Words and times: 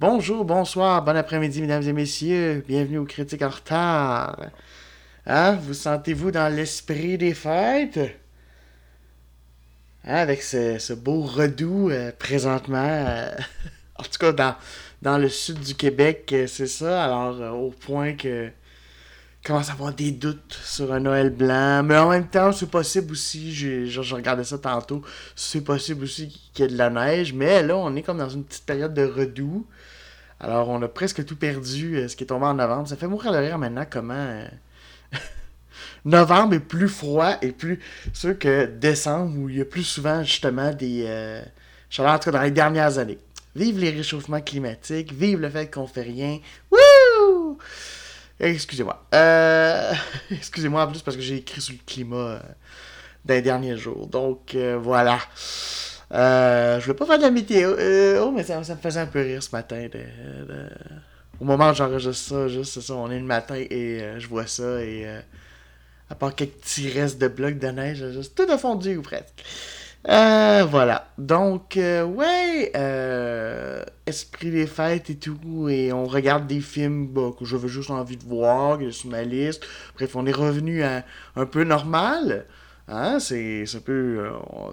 Bonjour, 0.00 0.46
bonsoir, 0.46 1.04
bon 1.04 1.14
après-midi, 1.14 1.60
mesdames 1.60 1.82
et 1.82 1.92
messieurs. 1.92 2.64
Bienvenue 2.66 2.96
aux 2.96 3.04
Critiques 3.04 3.42
en 3.42 3.50
retard. 3.50 4.34
Hein? 5.26 5.56
Vous 5.56 5.74
sentez-vous 5.74 6.30
dans 6.30 6.48
l'esprit 6.48 7.18
des 7.18 7.34
fêtes? 7.34 8.00
Hein, 10.06 10.14
avec 10.14 10.42
ce, 10.42 10.94
beau 10.94 11.20
redoux 11.20 11.90
euh, 11.90 12.12
présentement. 12.18 12.78
Euh, 12.78 13.28
en 13.96 14.02
tout 14.04 14.18
cas, 14.18 14.56
dans, 15.02 15.18
le 15.18 15.28
sud 15.28 15.60
du 15.60 15.74
Québec, 15.74 16.30
euh, 16.32 16.46
c'est 16.46 16.66
ça. 16.66 17.04
Alors, 17.04 17.62
au 17.62 17.68
point 17.68 18.14
que 18.14 18.48
commence 19.44 19.68
à 19.68 19.72
avoir 19.72 19.92
des 19.92 20.12
doutes 20.12 20.58
sur 20.64 20.94
un 20.94 21.00
Noël 21.00 21.28
blanc. 21.28 21.82
Mais 21.82 21.98
en 21.98 22.08
même 22.08 22.28
temps, 22.28 22.52
c'est 22.52 22.70
possible 22.70 23.12
aussi, 23.12 23.52
j'ai, 23.52 23.86
genre, 23.86 24.04
je 24.04 24.14
regardais 24.14 24.44
ça 24.44 24.56
tantôt, 24.56 25.02
c'est 25.36 25.62
possible 25.62 26.04
aussi 26.04 26.28
qu'il 26.54 26.64
y 26.64 26.68
ait 26.68 26.72
de 26.72 26.78
la 26.78 26.88
neige. 26.88 27.34
Mais 27.34 27.62
là, 27.62 27.76
on 27.76 27.94
est 27.96 28.02
comme 28.02 28.18
dans 28.18 28.30
une 28.30 28.44
petite 28.44 28.64
période 28.64 28.94
de 28.94 29.04
redoux. 29.04 29.66
Alors, 30.40 30.68
on 30.70 30.80
a 30.80 30.88
presque 30.88 31.24
tout 31.24 31.36
perdu, 31.36 32.08
ce 32.08 32.16
qui 32.16 32.24
est 32.24 32.26
tombé 32.26 32.46
en 32.46 32.54
novembre. 32.54 32.88
Ça 32.88 32.96
fait 32.96 33.06
mourir 33.06 33.32
de 33.32 33.36
rire 33.36 33.58
maintenant 33.58 33.84
comment 33.88 34.42
novembre 36.04 36.54
est 36.54 36.60
plus 36.60 36.88
froid 36.88 37.34
et 37.42 37.52
plus 37.52 37.78
sûr 38.14 38.38
que 38.38 38.64
décembre, 38.64 39.38
où 39.38 39.48
il 39.48 39.58
y 39.58 39.60
a 39.60 39.64
plus 39.66 39.84
souvent 39.84 40.22
justement 40.22 40.72
des 40.72 41.04
euh, 41.06 41.42
chaleurs, 41.90 42.14
en 42.14 42.18
tout 42.18 42.30
cas 42.30 42.38
dans 42.38 42.42
les 42.42 42.50
dernières 42.50 42.98
années. 42.98 43.18
Vive 43.54 43.78
les 43.78 43.90
réchauffements 43.90 44.40
climatiques, 44.40 45.12
vive 45.12 45.40
le 45.40 45.50
fait 45.50 45.70
qu'on 45.70 45.86
fait 45.86 46.02
rien. 46.02 46.38
Wouh! 46.70 47.58
Excusez-moi. 48.38 49.04
Euh, 49.14 49.92
excusez-moi 50.30 50.84
en 50.84 50.90
plus 50.90 51.02
parce 51.02 51.16
que 51.16 51.22
j'ai 51.22 51.36
écrit 51.36 51.60
sur 51.60 51.74
le 51.74 51.80
climat 51.84 52.16
euh, 52.16 52.38
les 53.28 53.42
derniers 53.42 53.76
jours. 53.76 54.06
Donc 54.06 54.56
euh, 56.12 56.80
je 56.80 56.84
voulais 56.84 56.96
pas 56.96 57.06
faire 57.06 57.18
de 57.18 57.22
la 57.22 57.30
météo, 57.30 57.74
oh, 58.22 58.30
mais 58.30 58.42
ça, 58.42 58.58
me 58.58 58.64
faisait 58.64 59.00
un 59.00 59.06
peu 59.06 59.20
rire 59.20 59.42
ce 59.42 59.50
matin. 59.52 59.88
Au 61.40 61.44
moment 61.44 61.70
où 61.70 61.74
j'enregistre 61.74 62.28
ça, 62.28 62.48
juste 62.48 62.74
c'est 62.74 62.80
ça, 62.82 62.94
on 62.94 63.10
est 63.10 63.18
le 63.18 63.24
matin 63.24 63.54
et 63.54 64.02
je 64.18 64.28
vois 64.28 64.46
ça 64.46 64.82
et 64.82 65.06
à 66.10 66.14
part 66.14 66.34
quelques 66.34 66.54
petits 66.54 66.90
restes 66.90 67.20
de 67.20 67.28
blocs 67.28 67.58
de 67.58 67.68
neige, 67.68 68.04
juste 68.12 68.34
tout 68.34 68.50
a 68.50 68.58
fondu 68.58 68.96
ou 68.96 69.02
presque. 69.02 69.44
Euh, 70.08 70.64
voilà. 70.68 71.08
Donc, 71.18 71.76
euh, 71.76 72.04
ouais, 72.04 72.72
euh, 72.74 73.84
esprit 74.06 74.50
des 74.50 74.66
fêtes 74.66 75.10
et 75.10 75.16
tout, 75.16 75.68
et 75.68 75.92
on 75.92 76.06
regarde 76.06 76.46
des 76.46 76.60
films 76.60 77.06
bah, 77.08 77.30
que 77.38 77.44
j'avais 77.44 77.68
juste 77.68 77.90
envie 77.90 78.16
de 78.16 78.24
voir, 78.24 78.78
qui 78.78 78.92
sur 78.92 79.10
ma 79.10 79.22
liste. 79.22 79.62
Bref, 79.96 80.16
on 80.16 80.26
est 80.26 80.32
revenu 80.32 80.82
à 80.82 81.04
un 81.36 81.46
peu 81.46 81.64
normal. 81.64 82.46
Hein, 82.90 83.20
c'est 83.20 83.64
un 83.74 83.80
peu... 83.80 84.30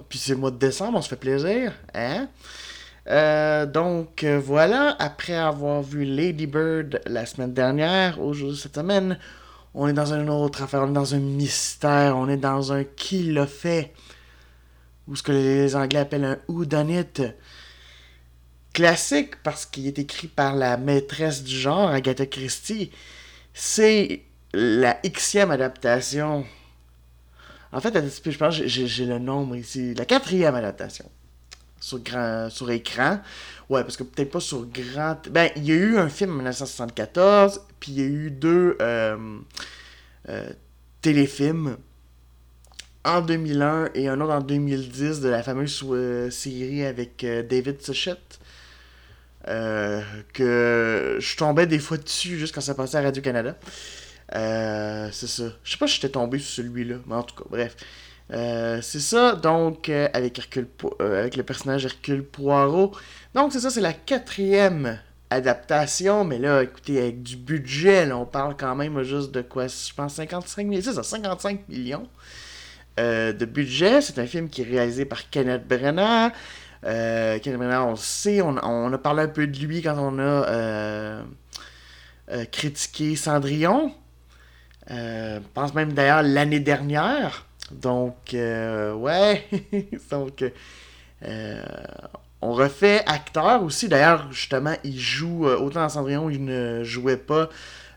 puis 0.10 0.18
c'est 0.18 0.34
le 0.34 0.40
mois 0.40 0.52
de 0.52 0.58
décembre, 0.58 0.98
on 0.98 1.02
se 1.02 1.10
fait 1.10 1.16
plaisir. 1.16 1.74
Hein? 1.94 2.28
donc 3.68 4.26
voilà, 4.26 4.96
après 5.00 5.36
avoir 5.36 5.82
vu 5.82 6.04
Lady 6.04 6.48
Bird 6.48 7.00
la 7.06 7.26
semaine 7.26 7.54
dernière, 7.54 8.20
aujourd'hui 8.20 8.58
cette 8.58 8.76
semaine, 8.76 9.18
on 9.74 9.88
est 9.88 9.94
dans 9.94 10.12
une 10.12 10.30
autre 10.30 10.64
affaire, 10.64 10.82
on 10.82 10.90
est 10.90 10.94
dans 10.94 11.14
un 11.14 11.20
mystère, 11.20 12.18
on 12.18 12.28
est 12.28 12.38
dans 12.38 12.74
un 12.74 12.84
qui 12.84 13.32
l'a 13.32 13.46
fait. 13.46 13.94
Ou 15.08 15.16
ce 15.16 15.24
que 15.24 15.32
les 15.32 15.76
Anglais 15.76 16.00
appellent 16.00 16.26
un 16.26 16.38
who. 16.48 16.66
Classique 18.74 19.42
parce 19.44 19.66
qu'il 19.66 19.88
est 19.88 20.00
écrit 20.00 20.28
par 20.28 20.56
la 20.56 20.78
maîtresse 20.78 21.44
du 21.44 21.56
genre, 21.56 21.90
Agatha 21.90 22.26
Christie. 22.26 22.92
C'est 23.54 24.24
la 24.54 25.00
xème 25.04 25.52
adaptation. 25.52 26.46
En 27.72 27.82
fait, 27.82 27.94
je 28.26 28.38
pense 28.38 28.56
j'ai 28.56 29.06
le 29.06 29.20
nombre 29.20 29.56
ici. 29.56 29.94
La 29.96 30.06
quatrième 30.06 30.56
adaptation. 30.56 31.10
Sur, 31.80 32.00
grand, 32.00 32.50
sur 32.50 32.72
écran. 32.72 33.20
Ouais, 33.70 33.84
parce 33.84 33.98
que 33.98 34.04
peut-être 34.04 34.32
pas 34.32 34.40
sur 34.40 34.66
grand. 34.66 35.18
Ben, 35.30 35.50
il 35.56 35.66
y 35.66 35.72
a 35.72 35.76
eu 35.76 35.98
un 35.98 36.10
film 36.10 36.32
en 36.32 36.36
1974, 36.36 37.62
puis 37.80 37.92
il 37.92 38.00
y 38.00 38.02
a 38.02 38.06
eu 38.06 38.32
deux 38.32 38.78
euh, 38.82 39.38
euh, 40.30 40.50
téléfilms 41.02 41.78
en 43.04 43.22
2001 43.22 43.90
et 43.94 44.08
un 44.08 44.20
autre 44.22 44.34
en 44.34 44.42
2010 44.42 45.22
de 45.22 45.30
la 45.30 45.44
fameuse 45.44 45.82
euh, 45.90 46.30
série 46.30 46.84
avec 46.84 47.26
David 47.50 47.82
Suchet. 47.82 48.16
que 49.46 51.18
je 51.20 51.38
tombais 51.38 51.68
des 51.68 51.80
fois 51.80 51.98
dessus 51.98 52.40
juste 52.40 52.56
quand 52.56 52.62
ça 52.62 52.74
passait 52.74 52.98
à 52.98 53.02
Radio-Canada. 53.02 53.56
C'est 54.32 55.28
ça. 55.28 55.44
Je 55.64 55.72
sais 55.72 55.78
pas 55.78 55.88
si 55.88 55.96
j'étais 55.96 56.10
tombé 56.10 56.40
sur 56.40 56.64
celui-là, 56.64 56.98
mais 57.06 57.16
en 57.16 57.24
tout 57.24 57.36
cas, 57.36 57.50
bref. 57.50 57.76
c'est 58.30 59.00
ça, 59.00 59.36
donc, 59.36 59.90
avec, 59.90 60.38
Hercule, 60.40 60.68
avec 61.00 61.36
le 61.36 61.44
personnage 61.44 61.86
Hercule 61.86 62.24
Poirot. 62.24 62.92
Donc, 63.34 63.54
c'est 63.54 63.60
ça, 63.60 63.70
c'est 63.70 63.82
la 63.82 63.94
quatrième 63.94 65.00
adaptation, 65.30 66.24
mais 66.24 66.40
là, 66.40 66.64
écoutez, 66.64 67.00
avec 67.00 67.22
du 67.22 67.36
budget, 67.36 68.12
on 68.12 68.26
parle 68.26 68.56
quand 68.58 68.76
même 68.76 69.02
juste 69.04 69.32
de 69.32 69.42
quoi, 69.42 69.68
je 69.68 69.94
pense 69.94 70.16
55 70.16 70.66
millions, 70.68 70.94
ça, 70.94 71.04
55 71.04 71.68
millions 71.68 72.08
euh, 73.00 73.34
de 73.34 73.46
budget. 73.46 74.02
C'est 74.02 74.20
un 74.20 74.26
film 74.26 74.50
qui 74.50 74.62
est 74.62 74.66
réalisé 74.66 75.06
par 75.06 75.30
Kenneth 75.30 75.68
Branagh. 75.68 76.34
Euh, 76.86 77.40
Kenneth 77.40 77.60
Branagh, 77.60 77.88
on 77.88 77.92
le 77.92 77.98
sait, 77.98 78.42
on, 78.42 78.94
a 78.94 78.98
parlé 78.98 79.24
un 79.24 79.28
peu 79.28 79.48
de 79.48 79.58
lui 79.60 79.82
quand 79.82 79.98
on 79.98 80.18
a 80.20 80.22
euh, 80.22 81.24
critiqué 82.52 83.16
Cendrillon. 83.16 83.94
Je 84.90 85.40
pense 85.54 85.74
même 85.74 85.94
d'ailleurs 85.94 86.24
l'année 86.24 86.60
dernière. 86.60 87.46
Donc, 87.72 88.34
ouais, 88.34 89.46
donc 90.12 90.44
on 92.42 92.54
refait 92.54 93.04
acteur 93.06 93.64
aussi. 93.64 93.88
D'ailleurs, 93.88 94.32
justement, 94.32 94.76
il 94.84 95.00
joue, 95.00 95.48
euh, 95.48 95.58
autant 95.58 95.82
dans 95.82 95.90
Cendrillon, 95.90 96.30
il 96.30 96.44
ne 96.46 96.84
jouait 96.84 97.18
pas. 97.18 97.50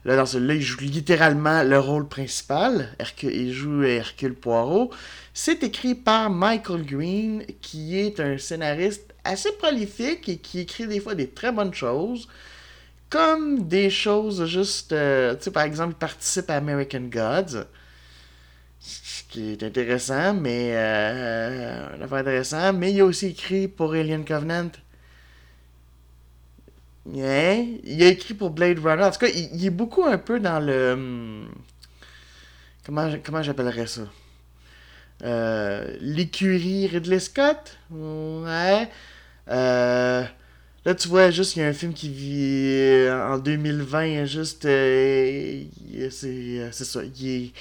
Là, 0.04 0.16
dans 0.16 0.24
celui-là, 0.24 0.54
il 0.54 0.62
joue 0.62 0.80
littéralement 0.80 1.62
le 1.62 1.78
rôle 1.78 2.08
principal. 2.08 2.88
Hercule, 2.98 3.34
il 3.34 3.52
joue 3.52 3.82
Hercule 3.82 4.34
Poirot. 4.34 4.90
C'est 5.34 5.62
écrit 5.62 5.94
par 5.94 6.30
Michael 6.30 6.84
Green, 6.84 7.44
qui 7.60 7.98
est 7.98 8.18
un 8.18 8.38
scénariste 8.38 9.14
assez 9.24 9.52
prolifique 9.52 10.28
et 10.28 10.38
qui 10.38 10.60
écrit 10.60 10.86
des 10.86 11.00
fois 11.00 11.14
des 11.14 11.28
très 11.28 11.52
bonnes 11.52 11.74
choses. 11.74 12.28
Comme 13.10 13.66
des 13.68 13.90
choses 13.90 14.46
juste. 14.46 14.92
Euh, 14.92 15.34
tu 15.34 15.44
sais, 15.44 15.50
par 15.50 15.64
exemple, 15.64 15.94
il 15.96 15.98
participe 15.98 16.48
à 16.48 16.56
American 16.56 17.02
Gods 17.02 17.66
ce 18.80 19.22
qui 19.28 19.52
est 19.52 19.62
intéressant, 19.62 20.34
mais 20.34 20.72
euh, 20.74 21.96
une 21.96 22.02
affaire 22.02 22.18
intéressante. 22.18 22.76
Mais 22.76 22.92
il 22.92 23.00
a 23.00 23.04
aussi 23.04 23.26
écrit 23.26 23.68
pour 23.68 23.92
Alien 23.92 24.24
Covenant. 24.24 24.70
Yeah. 27.12 27.62
Il 27.84 28.02
a 28.02 28.06
écrit 28.06 28.34
pour 28.34 28.50
Blade 28.50 28.78
Runner. 28.78 29.04
En 29.04 29.10
tout 29.10 29.18
cas, 29.18 29.28
il, 29.28 29.64
est 29.64 29.70
beaucoup 29.70 30.04
un 30.04 30.18
peu 30.18 30.40
dans 30.40 30.60
le. 30.60 30.92
Hum, 30.92 31.48
comment, 32.84 33.10
comment 33.24 33.42
j'appellerais 33.42 33.86
ça? 33.86 34.02
Euh, 35.22 35.96
L'écurie 36.00 36.86
Ridley 36.86 37.18
Scott? 37.18 37.78
Ouais. 37.90 38.88
Euh, 39.48 40.24
là, 40.84 40.94
tu 40.94 41.08
vois, 41.08 41.30
juste, 41.30 41.56
il 41.56 41.60
y 41.60 41.62
a 41.62 41.68
un 41.68 41.72
film 41.72 41.92
qui 41.92 42.08
vit 42.08 43.10
en 43.10 43.38
2020. 43.38 44.24
Juste. 44.26 44.62
c'est 44.62 45.68
ça. 46.72 47.00
Il 47.04 47.52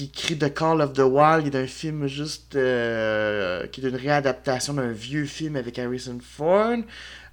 écrit 0.00 0.38
The 0.38 0.52
Call 0.52 0.80
of 0.80 0.92
the 0.94 1.00
Wild, 1.00 1.46
il 1.46 1.54
est 1.54 1.62
un 1.62 1.66
film 1.66 2.06
juste 2.06 2.56
euh, 2.56 3.66
qui 3.66 3.80
est 3.80 3.88
une 3.88 3.96
réadaptation 3.96 4.74
d'un 4.74 4.92
vieux 4.92 5.24
film 5.24 5.56
avec 5.56 5.78
Harrison 5.78 6.18
Ford. 6.22 6.78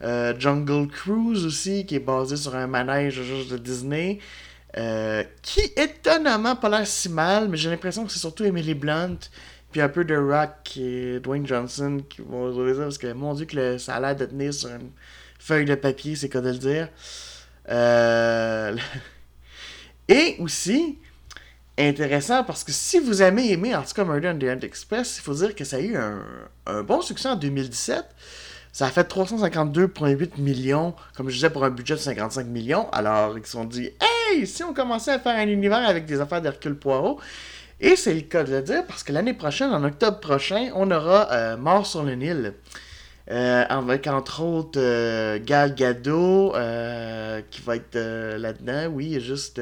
Euh, 0.02 0.34
Jungle 0.38 0.88
Cruise 0.88 1.46
aussi, 1.46 1.86
qui 1.86 1.96
est 1.96 2.00
basé 2.00 2.38
sur 2.38 2.56
un 2.56 2.68
manège 2.68 3.22
juste 3.22 3.52
de 3.52 3.58
Disney. 3.58 4.20
Euh, 4.78 5.24
qui 5.42 5.62
étonnamment 5.76 6.56
pas 6.56 6.70
l'air 6.70 6.86
si 6.86 7.10
mal, 7.10 7.50
mais 7.50 7.58
j'ai 7.58 7.72
l'impression 7.72 8.06
que 8.06 8.12
c'est 8.12 8.20
surtout 8.20 8.44
Emily 8.44 8.76
Blunt, 8.76 9.18
puis 9.72 9.82
un 9.82 9.90
peu 9.90 10.04
de 10.04 10.16
Rock 10.16 10.78
et 10.78 11.20
Dwayne 11.20 11.46
Johnson 11.46 12.02
qui 12.10 12.22
vont 12.22 12.52
jouer 12.52 12.74
ça, 12.74 12.82
parce 12.82 12.98
que 12.98 13.12
mon 13.14 13.34
dieu 13.34 13.46
que 13.46 13.78
ça 13.78 13.96
a 13.96 14.00
l'air 14.00 14.16
de 14.16 14.26
tenir 14.26 14.54
sur 14.54 14.70
une 14.70 14.92
feuille 15.38 15.66
de 15.66 15.76
papier, 15.76 16.16
c'est 16.16 16.30
quoi 16.30 16.42
de 16.42 16.50
le 16.50 16.58
dire. 16.58 16.90
Et 20.10 20.38
aussi, 20.40 20.98
intéressant 21.78 22.44
parce 22.44 22.64
que 22.64 22.72
si 22.72 23.00
vous 23.00 23.22
avez 23.22 23.52
aimé 23.52 23.76
en 23.76 23.84
tout 23.84 23.94
cas 23.94 24.04
Murder 24.04 24.30
on 24.30 24.40
the 24.40 24.44
Orient 24.44 24.60
Express, 24.62 25.18
il 25.18 25.22
faut 25.22 25.36
dire 25.36 25.56
que 25.56 25.64
ça 25.64 25.78
a 25.78 25.80
eu 25.80 25.96
un, 25.96 26.82
bon 26.84 27.02
succès 27.02 27.30
en 27.30 27.36
2017. 27.36 28.04
Ça 28.72 28.86
a 28.86 28.90
fait 28.90 29.10
352,8 29.10 30.40
millions, 30.40 30.94
comme 31.16 31.30
je 31.30 31.36
disais, 31.36 31.50
pour 31.50 31.64
un 31.64 31.72
budget 31.72 31.96
de 31.96 32.00
55 32.00 32.46
millions. 32.46 32.90
Alors, 32.92 33.36
ils 33.38 33.46
se 33.46 33.54
sont 33.54 33.66
dit, 33.66 33.90
hey, 34.00 34.46
si 34.46 34.64
on 34.64 34.74
commençait 34.74 35.12
à 35.12 35.20
faire 35.20 35.38
un 35.38 35.48
univers 35.48 35.88
avec 35.90 36.06
des 36.06 36.22
affaires 36.22 36.42
d'Hercule 36.42 36.76
Poirot. 36.76 37.20
Et 37.82 37.96
c'est 37.96 38.14
le 38.14 38.22
cas 38.22 38.44
de 38.44 38.52
le 38.52 38.62
dire 38.62 38.86
parce 38.88 39.04
que 39.04 39.14
l'année 39.14 39.34
prochaine, 39.34 39.72
en 39.72 39.84
octobre 39.84 40.20
prochain, 40.20 40.72
on 40.76 40.92
aura 40.92 41.32
euh, 41.32 41.58
Mort 41.58 41.86
sur 41.86 42.04
le 42.04 42.16
Nil. 42.16 42.54
Euh, 43.32 43.64
avec 43.70 44.08
entre 44.08 44.42
autres 44.42 44.80
euh, 44.82 45.38
Gal 45.40 45.76
Gadot 45.76 46.52
qui 47.52 47.62
va 47.62 47.76
être 47.76 47.96
là-dedans. 48.38 48.88
Oui, 48.92 49.06
il 49.06 49.12
y 49.14 49.16
a 49.16 49.20
juste 49.20 49.62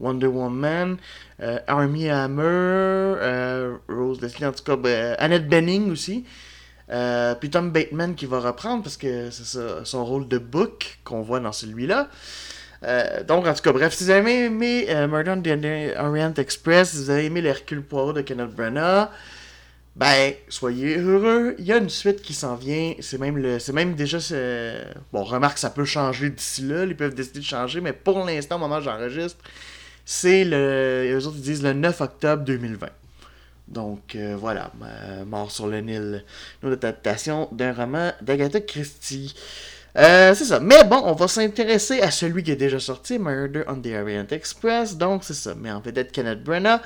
Wonder 0.00 0.26
Woman, 0.26 0.96
euh, 1.40 1.58
Army 1.66 2.10
Hammer, 2.10 2.42
euh, 2.44 3.76
Rose 3.88 4.20
Leslie, 4.20 4.46
en 4.46 4.52
tout 4.52 4.64
cas, 4.64 4.76
ben, 4.76 5.16
Annette 5.18 5.48
Benning 5.48 5.90
aussi. 5.90 6.24
Euh, 6.90 7.34
puis 7.34 7.48
Tom 7.48 7.70
Bateman 7.70 8.14
qui 8.14 8.26
va 8.26 8.40
reprendre 8.40 8.82
parce 8.82 8.98
que 8.98 9.30
c'est 9.30 9.58
son 9.84 10.04
rôle 10.04 10.28
de 10.28 10.36
Book 10.36 10.98
qu'on 11.04 11.22
voit 11.22 11.40
dans 11.40 11.52
celui-là. 11.52 12.08
Euh, 12.84 13.24
donc, 13.24 13.46
en 13.46 13.54
tout 13.54 13.62
cas, 13.62 13.72
bref, 13.72 13.94
si 13.94 14.04
vous 14.04 14.10
avez 14.10 14.44
aimé 14.44 14.86
euh, 14.90 15.08
Murder 15.08 15.32
on 15.32 15.42
the 15.42 15.98
Orient 15.98 16.34
Express, 16.36 16.90
si 16.90 16.96
vous 16.98 17.10
avez 17.10 17.24
aimé 17.26 17.40
l'Hercule 17.40 17.82
Poirot 17.82 18.12
de 18.12 18.20
Kenneth 18.20 18.50
Branagh, 18.54 19.08
ben, 19.96 20.34
soyez 20.48 20.98
heureux. 20.98 21.54
Il 21.58 21.64
y 21.64 21.72
a 21.72 21.78
une 21.78 21.88
suite 21.88 22.20
qui 22.20 22.34
s'en 22.34 22.56
vient. 22.56 22.94
C'est 23.00 23.18
même 23.18 23.38
le, 23.38 23.58
c'est 23.58 23.72
même 23.72 23.94
déjà, 23.94 24.18
bon, 25.12 25.22
remarque, 25.22 25.58
ça 25.58 25.70
peut 25.70 25.84
changer 25.84 26.30
d'ici 26.30 26.62
là. 26.62 26.84
Ils 26.84 26.96
peuvent 26.96 27.14
décider 27.14 27.40
de 27.40 27.44
changer, 27.44 27.80
mais 27.80 27.92
pour 27.92 28.24
l'instant, 28.24 28.56
au 28.56 28.58
moment 28.58 28.78
où 28.78 28.82
j'enregistre, 28.82 29.38
c'est 30.04 30.44
le, 30.44 31.16
eux 31.16 31.26
autres 31.26 31.36
disent 31.36 31.62
le 31.62 31.72
9 31.72 32.00
octobre 32.00 32.44
2020. 32.44 32.88
Donc 33.68 34.14
euh, 34.14 34.36
voilà, 34.38 34.70
Mort 35.26 35.50
sur 35.50 35.66
le 35.66 35.80
Nil, 35.80 36.24
une 36.62 36.72
adaptation 36.72 37.48
d'un 37.52 37.72
roman 37.72 38.12
d'Agatha 38.20 38.60
Christie. 38.60 39.34
Euh, 39.96 40.34
c'est 40.34 40.44
ça. 40.44 40.60
Mais 40.60 40.82
bon, 40.84 41.00
on 41.04 41.12
va 41.12 41.28
s'intéresser 41.28 42.00
à 42.00 42.10
celui 42.10 42.42
qui 42.42 42.50
est 42.50 42.56
déjà 42.56 42.80
sorti, 42.80 43.18
Murder 43.18 43.62
on 43.68 43.76
the 43.76 43.92
Orient 44.00 44.26
Express. 44.30 44.96
Donc 44.96 45.24
c'est 45.24 45.34
ça. 45.34 45.54
Mais 45.56 45.70
en 45.70 45.80
vedette 45.80 46.10
Kenneth 46.10 46.42
Branagh, 46.42 46.80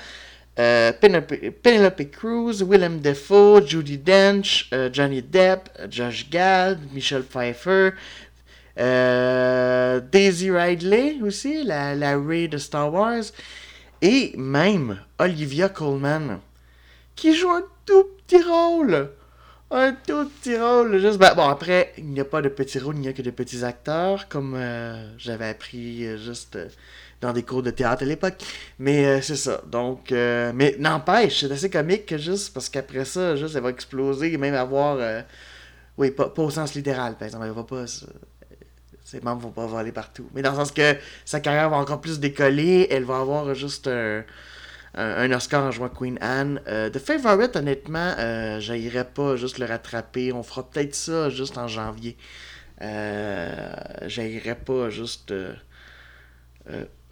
euh, 0.58 0.92
Penelope, 0.92 2.10
Cruz, 2.10 2.62
Willem 2.62 3.00
Dafoe, 3.00 3.66
Judy 3.66 3.98
Dench, 3.98 4.70
Johnny 4.92 5.22
Depp, 5.22 5.68
Josh 5.90 6.28
Gad, 6.28 6.78
Michelle 6.92 7.22
Pfeiffer, 7.22 7.90
Daisy 8.76 10.50
Ridley 10.50 11.16
aussi, 11.22 11.64
la, 11.64 11.94
la 11.94 12.18
Ray 12.18 12.48
de 12.48 12.58
Star 12.58 12.92
Wars, 12.92 13.24
et 14.02 14.32
même 14.36 14.98
Olivia 15.18 15.68
Colman 15.68 16.40
qui 17.18 17.34
joue 17.34 17.50
un 17.50 17.64
tout 17.84 18.06
petit 18.26 18.42
rôle. 18.42 19.10
Un 19.70 19.92
tout 19.92 20.30
petit 20.30 20.56
rôle. 20.56 20.98
Juste, 20.98 21.18
ben, 21.18 21.34
bon, 21.34 21.46
après, 21.46 21.92
il 21.98 22.06
n'y 22.06 22.20
a 22.20 22.24
pas 22.24 22.40
de 22.40 22.48
petits 22.48 22.78
rôles, 22.78 22.96
il 22.96 23.02
n'y 23.02 23.08
a 23.08 23.12
que 23.12 23.20
de 23.20 23.30
petits 23.30 23.64
acteurs, 23.64 24.26
comme 24.28 24.54
euh, 24.56 25.18
j'avais 25.18 25.48
appris 25.48 26.06
euh, 26.06 26.16
juste 26.16 26.56
euh, 26.56 26.68
dans 27.20 27.34
des 27.34 27.42
cours 27.42 27.62
de 27.62 27.70
théâtre 27.70 28.02
à 28.02 28.06
l'époque. 28.06 28.42
Mais 28.78 29.20
c'est 29.20 29.36
ça. 29.36 29.60
Donc, 29.66 30.10
mais 30.10 30.76
n'empêche, 30.78 31.40
c'est 31.40 31.52
assez 31.52 31.68
comique 31.68 32.16
juste 32.16 32.54
parce 32.54 32.68
qu'après 32.68 33.04
ça, 33.04 33.36
juste, 33.36 33.56
elle 33.56 33.62
va 33.62 33.70
exploser 33.70 34.32
et 34.32 34.38
même 34.38 34.54
avoir. 34.54 35.24
oui, 35.98 36.12
pas, 36.12 36.32
au 36.36 36.50
sens 36.50 36.74
littéral, 36.74 37.16
par 37.16 37.26
exemple. 37.26 37.44
Elle 37.46 37.52
va 37.52 37.64
pas. 37.64 37.84
ses 39.04 39.20
membres 39.20 39.42
vont 39.42 39.50
pas 39.50 39.66
voler 39.66 39.92
partout. 39.92 40.28
Mais 40.34 40.42
dans 40.42 40.52
le 40.52 40.56
sens 40.56 40.70
que 40.70 40.96
sa 41.24 41.40
carrière 41.40 41.68
va 41.70 41.76
encore 41.76 42.00
plus 42.00 42.20
décoller, 42.20 42.86
elle 42.90 43.04
va 43.04 43.18
avoir 43.18 43.52
juste 43.54 43.88
un 43.88 44.22
un 44.94 45.30
Oscar 45.32 45.64
en 45.64 45.70
jouant 45.70 45.88
Queen 45.88 46.18
Anne. 46.20 46.60
Euh, 46.66 46.90
The 46.90 46.98
Favorite, 46.98 47.56
honnêtement, 47.56 48.14
euh, 48.18 49.04
pas 49.14 49.36
juste 49.36 49.58
le 49.58 49.66
rattraper. 49.66 50.32
On 50.32 50.42
fera 50.42 50.68
peut-être 50.68 50.94
ça 50.94 51.30
juste 51.30 51.58
en 51.58 51.68
janvier. 51.68 52.16
Euh, 52.80 53.74
pas 54.66 54.90
juste 54.90 55.32
euh, 55.32 55.54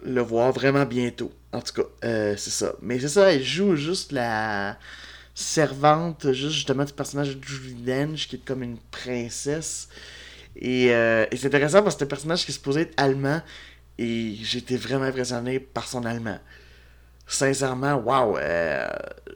le 0.03 0.21
voir 0.21 0.51
vraiment 0.51 0.85
bientôt. 0.85 1.31
En 1.51 1.61
tout 1.61 1.73
cas, 1.73 2.35
c'est 2.35 2.49
ça. 2.49 2.73
Mais 2.81 2.99
c'est 2.99 3.09
ça, 3.09 3.31
elle 3.31 3.43
joue 3.43 3.75
juste 3.75 4.11
la 4.11 4.77
servante, 5.33 6.33
juste 6.33 6.55
justement 6.55 6.83
du 6.83 6.93
personnage 6.93 7.37
de 7.37 7.43
Julie 7.43 7.75
Dench, 7.75 8.27
qui 8.27 8.37
est 8.37 8.45
comme 8.45 8.63
une 8.63 8.77
princesse. 8.91 9.87
Et, 10.55 10.87
et 10.87 11.37
c'est 11.37 11.47
intéressant 11.47 11.83
parce 11.83 11.95
que 11.95 11.99
c'est 11.99 12.05
un 12.05 12.09
personnage 12.09 12.45
qui 12.45 12.51
est 12.51 12.55
supposé 12.55 12.81
être 12.81 12.93
allemand. 12.97 13.41
Et 13.99 14.35
j'étais 14.43 14.77
vraiment 14.77 15.05
impressionné 15.05 15.59
par 15.59 15.87
son 15.87 16.05
allemand 16.05 16.39
sincèrement, 17.27 17.95
waouh, 17.95 18.37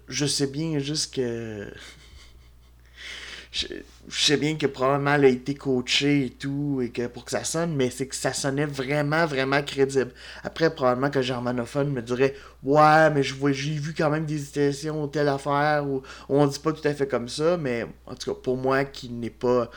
je 0.07 0.25
sais 0.25 0.47
bien 0.47 0.79
juste 0.79 1.15
que. 1.15 1.67
je, 3.51 3.67
sais 4.09 4.38
bien 4.38 4.55
que 4.57 4.65
probablement 4.65 5.15
elle 5.15 5.25
a 5.25 5.27
été 5.27 5.55
coachée 5.55 6.25
et 6.25 6.29
tout, 6.29 6.81
et 6.81 6.89
que 6.89 7.07
pour 7.07 7.25
que 7.25 7.31
ça 7.31 7.43
sonne, 7.43 7.75
mais 7.75 7.89
c'est 7.89 8.07
que 8.07 8.15
ça 8.15 8.33
sonnait 8.33 8.65
vraiment, 8.65 9.25
vraiment 9.25 9.61
crédible. 9.61 10.11
Après, 10.43 10.73
probablement 10.73 11.09
que 11.09 11.21
germanophone 11.21 11.91
me 11.91 12.01
dirait 12.01 12.35
Ouais, 12.63 13.09
mais 13.11 13.23
je 13.23 13.33
vois, 13.35 13.51
j'ai 13.51 13.71
vu 13.71 13.94
quand 13.94 14.09
même 14.09 14.25
des 14.25 14.35
hésitations 14.35 15.03
ou 15.03 15.07
telle 15.07 15.27
affaire, 15.27 15.85
ou 15.87 16.01
on 16.29 16.47
dit 16.47 16.59
pas 16.59 16.71
tout 16.73 16.87
à 16.87 16.94
fait 16.94 17.07
comme 17.07 17.27
ça, 17.29 17.57
mais 17.57 17.85
en 18.05 18.15
tout 18.15 18.33
cas, 18.33 18.39
pour 18.41 18.57
moi 18.57 18.85
qui 18.85 19.09
n'est 19.09 19.29
pas 19.29 19.69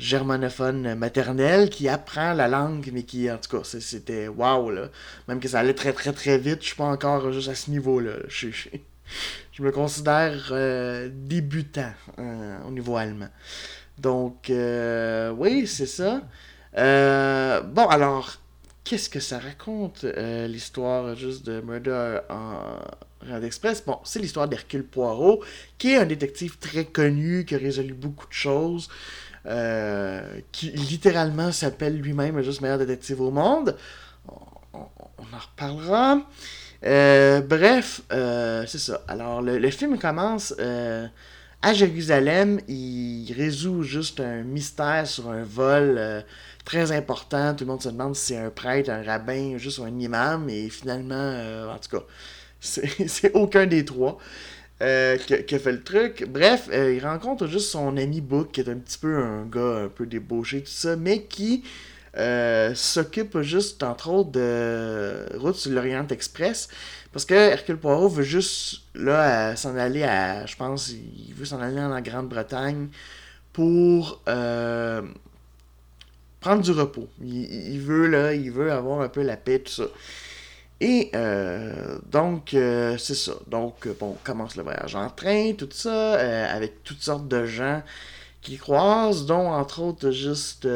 germanophone 0.00 0.94
maternelle 0.94 1.68
qui 1.68 1.88
apprend 1.88 2.32
la 2.32 2.48
langue, 2.48 2.90
mais 2.92 3.02
qui, 3.02 3.30
en 3.30 3.36
tout 3.36 3.58
cas, 3.58 3.64
c'était 3.64 4.28
waouh, 4.28 4.70
là. 4.70 4.88
Même 5.28 5.40
que 5.40 5.48
ça 5.48 5.60
allait 5.60 5.74
très, 5.74 5.92
très, 5.92 6.12
très 6.12 6.38
vite, 6.38 6.62
je 6.62 6.68
suis 6.68 6.76
pas 6.76 6.84
encore 6.84 7.30
juste 7.32 7.48
à 7.48 7.54
ce 7.54 7.70
niveau-là. 7.70 8.12
Je, 8.28 8.48
je, 9.52 9.62
me 9.62 9.70
considère 9.70 10.48
euh, 10.52 11.10
débutant 11.12 11.92
euh, 12.18 12.58
au 12.66 12.70
niveau 12.70 12.96
allemand. 12.96 13.28
Donc, 13.98 14.48
euh, 14.48 15.30
oui, 15.32 15.66
c'est 15.66 15.86
ça. 15.86 16.22
bon, 16.74 17.86
alors, 17.88 18.38
qu'est-ce 18.84 19.10
que 19.10 19.20
ça 19.20 19.38
raconte, 19.38 20.04
l'histoire 20.48 21.14
juste 21.14 21.44
de 21.44 21.60
Murder 21.60 22.20
en 22.30 22.78
Rand 23.28 23.42
Express? 23.42 23.84
Bon, 23.84 23.98
c'est 24.04 24.18
l'histoire 24.18 24.48
d'Hercule 24.48 24.84
Poirot, 24.84 25.44
qui 25.76 25.92
est 25.92 25.96
un 25.96 26.06
détective 26.06 26.56
très 26.58 26.86
connu, 26.86 27.44
qui 27.44 27.54
a 27.54 27.58
résolu 27.58 27.92
beaucoup 27.92 28.26
de 28.26 28.32
choses. 28.32 28.88
Euh, 29.46 30.20
qui 30.52 30.70
littéralement 30.70 31.50
s'appelle 31.50 31.96
lui-même 31.98 32.42
juste 32.42 32.60
meilleur 32.60 32.78
détective 32.78 33.22
au 33.22 33.30
monde. 33.30 33.74
On, 34.28 34.78
en 34.78 35.38
reparlera. 35.38 36.20
Euh, 36.84 37.40
bref, 37.40 38.02
euh, 38.12 38.64
c'est 38.66 38.78
ça. 38.78 39.00
Alors, 39.08 39.40
le, 39.40 39.70
film 39.70 39.98
commence 39.98 40.54
à 41.62 41.72
Jérusalem. 41.72 42.60
Il 42.68 43.32
résout 43.34 43.82
juste 43.82 44.20
un 44.20 44.42
mystère 44.42 45.06
sur 45.06 45.30
un 45.30 45.42
vol 45.42 46.22
très 46.66 46.92
important. 46.92 47.54
Tout 47.54 47.64
le 47.64 47.70
monde 47.70 47.82
se 47.82 47.88
demande 47.88 48.16
si 48.16 48.34
c'est 48.34 48.38
un 48.38 48.50
prêtre, 48.50 48.90
un 48.90 49.02
rabbin, 49.02 49.56
juste 49.56 49.80
un 49.80 49.98
imam. 49.98 50.50
Et 50.50 50.68
finalement, 50.68 51.70
en 51.72 51.78
tout 51.78 51.96
cas, 51.96 52.04
c'est 52.60 53.32
aucun 53.32 53.64
des 53.64 53.86
trois. 53.86 54.18
Euh, 54.82 55.18
qui, 55.18 55.54
a 55.54 55.58
fait 55.58 55.72
le 55.72 55.82
truc. 55.82 56.24
Bref, 56.26 56.70
euh, 56.72 56.94
il 56.94 57.04
rencontre 57.04 57.46
juste 57.46 57.68
son 57.68 57.98
ami 57.98 58.22
Book, 58.22 58.52
qui 58.52 58.62
est 58.62 58.68
un 58.70 58.78
petit 58.78 58.96
peu 58.96 59.14
un 59.14 59.44
gars 59.44 59.84
un 59.84 59.88
peu 59.88 60.06
débauché, 60.06 60.62
tout 60.62 60.70
ça, 60.70 60.96
mais 60.96 61.24
qui 61.24 61.62
euh, 62.16 62.74
s'occupe 62.74 63.42
juste, 63.42 63.82
entre 63.82 64.08
autres, 64.08 64.30
de 64.30 65.26
Route 65.36 65.56
sur 65.56 65.70
l'Orient 65.72 66.06
Express. 66.08 66.70
Parce 67.12 67.26
que 67.26 67.34
Hercule 67.34 67.76
Poirot 67.76 68.08
veut 68.08 68.22
juste, 68.22 68.80
là, 68.94 69.54
s'en 69.54 69.76
aller 69.76 70.02
à, 70.02 70.46
je 70.46 70.56
pense, 70.56 70.88
il 70.90 71.34
veut 71.34 71.44
s'en 71.44 71.60
aller 71.60 71.78
en 71.78 72.00
Grande-Bretagne 72.00 72.88
pour 73.52 74.22
prendre 76.40 76.62
du 76.62 76.70
repos. 76.70 77.08
Il, 77.22 77.80
veut, 77.80 78.06
là, 78.06 78.32
il 78.32 78.50
veut 78.50 78.72
avoir 78.72 79.02
un 79.02 79.10
peu 79.10 79.20
la 79.20 79.36
paix, 79.36 79.58
tout 79.58 79.72
ça. 79.72 79.84
Et 80.80 81.10
euh, 81.14 81.98
donc, 82.10 82.54
euh, 82.54 82.96
c'est 82.96 83.14
ça. 83.14 83.32
Donc, 83.48 83.86
euh, 83.86 83.94
bon, 83.98 84.12
on 84.12 84.24
commence 84.24 84.56
le 84.56 84.62
voyage 84.62 84.94
en 84.94 85.10
train, 85.10 85.52
tout 85.52 85.68
ça, 85.72 86.14
avec 86.50 86.82
toutes 86.84 87.02
sortes 87.02 87.28
de 87.28 87.44
gens 87.44 87.82
qui 88.40 88.56
croisent, 88.56 89.26
dont 89.26 89.50
entre 89.52 89.82
autres 89.82 90.10
juste 90.10 90.66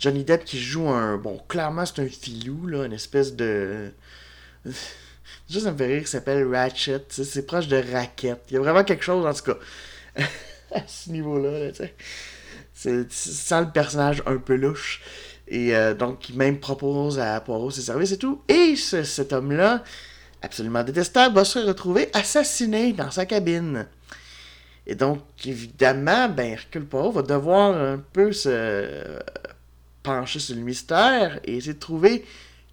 Johnny 0.00 0.24
Depp 0.24 0.44
qui 0.44 0.58
joue 0.58 0.88
un. 0.88 1.16
Bon, 1.18 1.40
clairement, 1.48 1.86
c'est 1.86 2.02
un 2.02 2.08
filou, 2.08 2.66
là, 2.66 2.84
une 2.84 2.92
espèce 2.92 3.34
de. 3.34 3.92
Juste 5.48 5.66
un 5.66 5.72
me 5.72 5.78
fait 5.78 5.86
rire 5.86 6.08
s'appelle 6.08 6.46
Ratchet. 6.46 7.04
C'est 7.08 7.46
proche 7.46 7.66
de 7.66 7.82
Racket. 7.92 8.40
Il 8.50 8.54
y 8.54 8.56
a 8.56 8.60
vraiment 8.60 8.84
quelque 8.84 9.02
chose, 9.02 9.26
en 9.26 9.32
tout 9.32 9.52
cas, 9.52 9.58
à 10.74 10.82
ce 10.86 11.10
niveau-là, 11.10 11.72
tu 11.72 11.76
sais. 11.76 11.94
C'est 13.10 13.60
le 13.60 13.70
personnage 13.72 14.22
un 14.26 14.38
peu 14.38 14.54
louche. 14.54 15.02
Et 15.50 15.74
euh, 15.74 15.94
donc, 15.94 16.28
il 16.30 16.36
même 16.36 16.58
propose 16.58 17.18
à 17.18 17.40
Poirot 17.40 17.70
ses 17.70 17.82
services 17.82 18.12
et 18.12 18.18
tout. 18.18 18.40
Et 18.48 18.76
cet 18.76 19.32
homme-là, 19.32 19.82
absolument 20.42 20.82
détestable, 20.84 21.34
va 21.34 21.44
se 21.44 21.58
retrouver 21.58 22.08
assassiné 22.14 22.92
dans 22.92 23.10
sa 23.10 23.26
cabine. 23.26 23.86
Et 24.86 24.94
donc, 24.94 25.20
évidemment, 25.44 26.28
ben, 26.28 26.52
Hercule 26.52 26.86
Poirot 26.86 27.12
va 27.12 27.22
devoir 27.22 27.76
un 27.76 27.98
peu 28.12 28.32
se 28.32 29.18
pencher 30.02 30.38
sur 30.38 30.56
le 30.56 30.62
mystère 30.62 31.40
et 31.44 31.56
essayer 31.56 31.74
de 31.74 31.78
trouver 31.78 32.24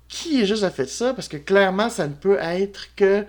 qui 0.08 0.42
est 0.42 0.46
juste 0.46 0.64
a 0.64 0.70
fait 0.70 0.88
ça, 0.88 1.14
parce 1.14 1.28
que 1.28 1.38
clairement, 1.38 1.90
ça 1.90 2.08
ne 2.08 2.14
peut 2.14 2.38
être 2.40 2.96
que 2.96 3.26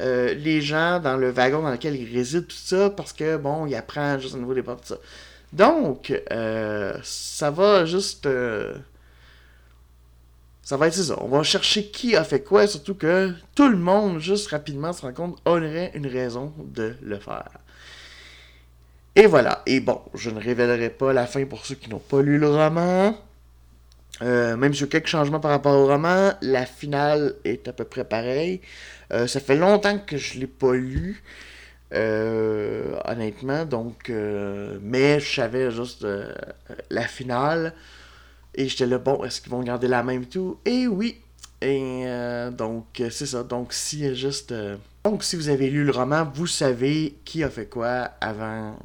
euh, 0.00 0.34
les 0.34 0.62
gens 0.62 0.98
dans 0.98 1.16
le 1.16 1.30
wagon 1.30 1.62
dans 1.62 1.70
lequel 1.70 1.94
il 1.96 2.16
réside, 2.16 2.46
tout 2.46 2.56
ça, 2.56 2.90
parce 2.90 3.12
que, 3.12 3.36
bon, 3.36 3.66
il 3.66 3.74
apprend 3.74 4.18
juste 4.18 4.34
au 4.34 4.38
niveau 4.38 4.54
des 4.54 4.62
portes, 4.62 4.82
tout 4.82 4.94
ça. 4.94 5.00
Donc, 5.54 6.12
euh, 6.32 6.94
ça 7.04 7.50
va 7.52 7.84
juste. 7.84 8.26
Euh, 8.26 8.74
ça 10.62 10.76
va 10.76 10.88
être 10.88 10.94
ça. 10.94 11.14
On 11.22 11.28
va 11.28 11.44
chercher 11.44 11.86
qui 11.86 12.16
a 12.16 12.24
fait 12.24 12.40
quoi, 12.40 12.66
surtout 12.66 12.94
que 12.94 13.32
tout 13.54 13.68
le 13.68 13.76
monde, 13.76 14.18
juste 14.18 14.48
rapidement, 14.48 14.92
se 14.92 15.02
rend 15.02 15.12
compte, 15.12 15.38
aurait 15.44 15.92
une 15.94 16.08
raison 16.08 16.52
de 16.58 16.96
le 17.02 17.18
faire. 17.20 17.50
Et 19.14 19.26
voilà. 19.26 19.62
Et 19.66 19.78
bon, 19.78 20.00
je 20.14 20.30
ne 20.30 20.40
révélerai 20.40 20.90
pas 20.90 21.12
la 21.12 21.26
fin 21.26 21.44
pour 21.44 21.64
ceux 21.64 21.76
qui 21.76 21.88
n'ont 21.88 22.00
pas 22.00 22.20
lu 22.20 22.38
le 22.38 22.48
roman. 22.48 23.16
Euh, 24.22 24.56
même 24.56 24.74
sur 24.74 24.88
quelques 24.88 25.06
changements 25.06 25.40
par 25.40 25.52
rapport 25.52 25.74
au 25.74 25.86
roman, 25.86 26.32
la 26.40 26.66
finale 26.66 27.36
est 27.44 27.68
à 27.68 27.72
peu 27.72 27.84
près 27.84 28.04
pareille. 28.04 28.60
ça 29.10 29.38
fait 29.38 29.56
longtemps 29.56 29.98
que 29.98 30.16
je 30.16 30.34
ne 30.34 30.40
l'ai 30.40 30.46
pas 30.48 30.72
lu. 30.72 31.22
Euh, 31.94 32.73
honnêtement, 33.06 33.64
donc, 33.64 34.10
euh, 34.10 34.78
mais 34.82 35.20
je 35.20 35.34
savais 35.34 35.70
juste 35.70 36.04
euh, 36.04 36.32
la 36.90 37.06
finale. 37.06 37.74
Et 38.54 38.68
j'étais 38.68 38.86
là, 38.86 38.98
bon, 38.98 39.24
est-ce 39.24 39.40
qu'ils 39.40 39.50
vont 39.50 39.62
garder 39.62 39.88
la 39.88 40.02
même 40.02 40.26
tout? 40.26 40.58
Et 40.64 40.86
oui! 40.86 41.20
Et 41.60 42.04
donc, 42.52 43.02
c'est 43.10 43.26
ça. 43.26 43.42
Donc, 43.42 43.72
si 43.72 44.14
juste. 44.14 44.54
donc, 45.02 45.24
si 45.24 45.34
vous 45.34 45.48
avez 45.48 45.70
lu 45.70 45.84
le 45.84 45.92
roman, 45.92 46.30
vous 46.34 46.46
savez 46.46 47.14
qui 47.24 47.42
a 47.42 47.48
fait 47.48 47.66
quoi 47.66 48.10
avant. 48.20 48.76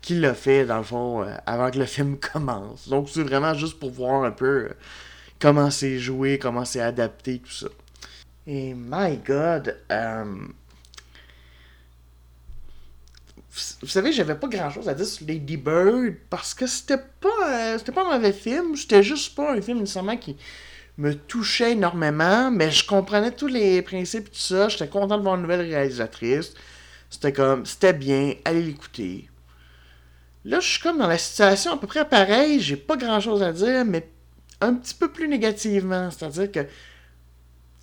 qui 0.00 0.18
l'a 0.18 0.34
fait, 0.34 0.66
dans 0.66 0.78
le 0.78 0.82
fond, 0.82 1.24
avant 1.46 1.70
que 1.70 1.78
le 1.78 1.84
film 1.86 2.18
commence. 2.18 2.88
Donc, 2.88 3.08
c'est 3.08 3.22
vraiment 3.22 3.54
juste 3.54 3.78
pour 3.78 3.90
voir 3.90 4.24
un 4.24 4.32
peu 4.32 4.70
comment 5.40 5.70
c'est 5.70 5.98
joué, 5.98 6.38
comment 6.38 6.64
c'est 6.64 6.80
adapté, 6.80 7.38
tout 7.38 7.52
ça. 7.52 7.68
Et 8.46 8.74
my 8.74 9.16
god, 9.16 9.76
vous 13.82 13.88
savez, 13.88 14.12
j'avais 14.12 14.36
pas 14.36 14.46
grand 14.46 14.70
chose 14.70 14.88
à 14.88 14.94
dire 14.94 15.06
sur 15.06 15.26
Lady 15.26 15.56
Bird 15.56 16.14
parce 16.28 16.54
que 16.54 16.66
c'était 16.66 16.98
pas, 16.98 17.28
euh, 17.48 17.78
c'était 17.78 17.92
pas 17.92 18.06
un 18.06 18.16
mauvais 18.16 18.32
film. 18.32 18.76
C'était 18.76 19.02
juste 19.02 19.34
pas 19.34 19.52
un 19.52 19.60
film 19.60 19.80
nécessairement 19.80 20.16
qui 20.16 20.36
me 20.98 21.14
touchait 21.14 21.72
énormément, 21.72 22.50
mais 22.50 22.70
je 22.70 22.86
comprenais 22.86 23.32
tous 23.32 23.48
les 23.48 23.82
principes 23.82 24.28
et 24.28 24.30
tout 24.30 24.38
ça. 24.38 24.68
J'étais 24.68 24.86
content 24.86 25.18
de 25.18 25.22
voir 25.22 25.34
une 25.34 25.42
nouvelle 25.42 25.62
réalisatrice. 25.62 26.54
C'était 27.08 27.32
comme, 27.32 27.66
c'était 27.66 27.92
bien, 27.92 28.34
allez 28.44 28.62
l'écouter. 28.62 29.28
Là, 30.44 30.60
je 30.60 30.68
suis 30.68 30.80
comme 30.80 30.98
dans 30.98 31.08
la 31.08 31.18
situation 31.18 31.72
à 31.72 31.76
peu 31.76 31.88
près 31.88 32.08
pareille. 32.08 32.60
J'ai 32.60 32.76
pas 32.76 32.96
grand 32.96 33.20
chose 33.20 33.42
à 33.42 33.52
dire, 33.52 33.84
mais 33.84 34.08
un 34.60 34.74
petit 34.74 34.94
peu 34.94 35.10
plus 35.10 35.26
négativement. 35.26 36.10
C'est-à-dire 36.10 36.52
que 36.52 36.60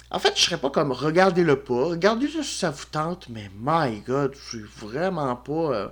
en 0.09 0.19
fait, 0.19 0.33
je 0.37 0.41
serais 0.43 0.57
pas 0.57 0.69
comme 0.69 0.91
regardez-le 0.91 1.59
pas. 1.59 1.85
Regardez-le 1.85 2.43
si 2.43 2.59
ça 2.59 2.71
vous 2.71 2.85
tente, 2.91 3.27
mais 3.29 3.49
my 3.59 3.99
god, 4.01 4.33
je 4.35 4.57
suis 4.57 4.65
vraiment 4.79 5.35
pas. 5.35 5.51
Euh, 5.53 5.87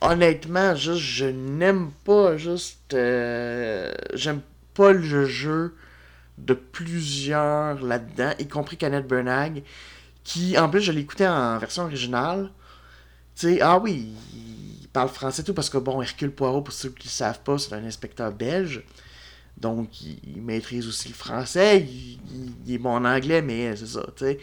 honnêtement, 0.00 0.74
juste, 0.74 0.98
je 0.98 1.26
n'aime 1.26 1.90
pas 2.04 2.36
juste. 2.36 2.94
Euh, 2.94 3.92
j'aime 4.14 4.40
pas 4.74 4.92
le 4.92 5.26
jeu 5.26 5.74
de 6.38 6.54
plusieurs 6.54 7.80
là-dedans, 7.82 8.32
y 8.38 8.48
compris 8.48 8.76
Kenneth 8.76 9.06
Bernag, 9.06 9.62
qui, 10.24 10.58
en 10.58 10.68
plus, 10.68 10.80
je 10.80 10.92
l'écoutais 10.92 11.28
en 11.28 11.58
version 11.58 11.84
originale. 11.84 12.50
Tu 13.36 13.56
sais, 13.56 13.60
ah 13.60 13.78
oui, 13.78 14.14
il 14.34 14.88
parle 14.88 15.08
français 15.08 15.42
tout, 15.42 15.54
parce 15.54 15.70
que 15.70 15.78
bon, 15.78 16.02
Hercule 16.02 16.32
Poirot, 16.32 16.62
pour 16.62 16.74
ceux 16.74 16.90
qui 16.90 17.08
ne 17.08 17.12
savent 17.12 17.40
pas, 17.40 17.58
c'est 17.58 17.74
un 17.74 17.84
inspecteur 17.84 18.32
belge. 18.32 18.82
Donc, 19.56 20.02
il, 20.02 20.42
maîtrise 20.42 20.86
aussi 20.88 21.08
le 21.08 21.14
français. 21.14 21.86
Il, 22.66 22.74
est 22.74 22.78
bon 22.78 22.90
en 22.96 23.04
anglais, 23.04 23.42
mais 23.42 23.76
c'est 23.76 23.86
ça, 23.86 24.04
tu 24.16 24.24
sais. 24.24 24.38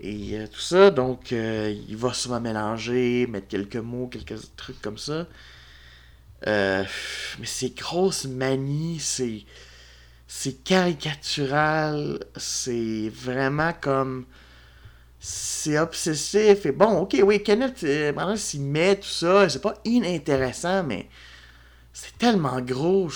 Et 0.00 0.36
euh, 0.36 0.46
tout 0.48 0.60
ça, 0.60 0.90
donc, 0.90 1.32
euh, 1.32 1.74
il 1.88 1.96
va 1.96 2.12
souvent 2.12 2.40
mélanger, 2.40 3.26
mettre 3.28 3.48
quelques 3.48 3.76
mots, 3.76 4.08
quelques 4.08 4.34
trucs 4.56 4.80
comme 4.82 4.98
ça. 4.98 5.26
Euh, 6.46 6.84
mais 7.38 7.46
c'est 7.46 7.76
grosse 7.76 8.24
manie, 8.26 8.98
c'est. 9.00 9.44
C'est 10.34 10.64
caricatural, 10.64 12.18
c'est 12.36 13.10
vraiment 13.10 13.72
comme. 13.80 14.24
C'est 15.20 15.78
obsessif. 15.78 16.66
Et 16.66 16.72
bon, 16.72 17.00
ok, 17.00 17.16
oui, 17.22 17.42
Kenneth, 17.42 17.82
maintenant 17.82 18.36
s'il 18.36 18.62
met 18.62 18.96
tout 18.96 19.08
ça, 19.08 19.48
c'est 19.48 19.60
pas 19.60 19.74
inintéressant, 19.84 20.82
mais 20.84 21.08
c'est 21.92 22.16
tellement 22.18 22.60
gros, 22.60 23.10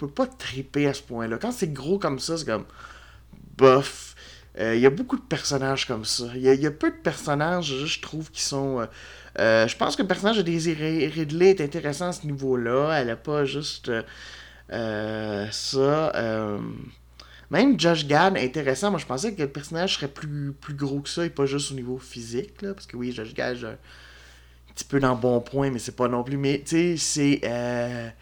peux 0.00 0.08
pas 0.08 0.26
triper 0.26 0.86
à 0.86 0.94
ce 0.94 1.02
point-là. 1.02 1.38
Quand 1.38 1.52
c'est 1.52 1.72
gros 1.72 1.98
comme 1.98 2.18
ça, 2.18 2.36
c'est 2.36 2.46
comme 2.46 2.64
bof. 3.56 4.14
Euh, 4.58 4.74
il 4.74 4.80
y 4.80 4.86
a 4.86 4.90
beaucoup 4.90 5.16
de 5.16 5.22
personnages 5.22 5.86
comme 5.86 6.04
ça. 6.04 6.24
Il 6.34 6.42
y, 6.42 6.66
a 6.66 6.70
peu 6.70 6.90
de 6.90 6.96
personnages, 6.96 7.72
je 7.86 8.00
trouve, 8.00 8.30
qui 8.30 8.42
sont. 8.42 8.80
Euh, 8.80 8.86
euh, 9.38 9.68
je 9.68 9.76
pense 9.76 9.94
que 9.94 10.02
le 10.02 10.08
personnage 10.08 10.38
de 10.38 10.42
Daisy 10.42 10.74
Ridley 10.74 11.50
est 11.50 11.60
intéressant 11.60 12.08
à 12.08 12.12
ce 12.12 12.26
niveau-là. 12.26 12.98
Elle 13.00 13.10
a 13.10 13.16
pas 13.16 13.44
juste 13.44 13.92
ça. 14.68 16.12
Même 17.50 17.80
Josh 17.80 18.06
Gad 18.06 18.36
intéressant. 18.36 18.90
Moi, 18.90 19.00
je 19.00 19.06
pensais 19.06 19.34
que 19.34 19.42
le 19.42 19.48
personnage 19.48 19.96
serait 19.96 20.08
plus, 20.08 20.52
plus 20.52 20.74
gros 20.74 21.00
que 21.00 21.08
ça 21.08 21.26
et 21.26 21.30
pas 21.30 21.46
juste 21.46 21.72
au 21.72 21.74
niveau 21.74 21.98
physique. 21.98 22.62
Là, 22.62 22.74
parce 22.74 22.86
que 22.86 22.96
oui, 22.96 23.12
Josh 23.12 23.34
Gad, 23.34 23.64
un 23.64 23.76
petit 24.72 24.84
peu 24.84 25.00
dans 25.00 25.16
bon 25.16 25.40
point, 25.40 25.70
mais 25.70 25.80
c'est 25.80 25.96
pas 25.96 26.06
non 26.06 26.22
plus. 26.22 26.36
Mais 26.36 26.62
tu 26.64 26.96
sais, 26.96 27.40
c'est 27.42 28.14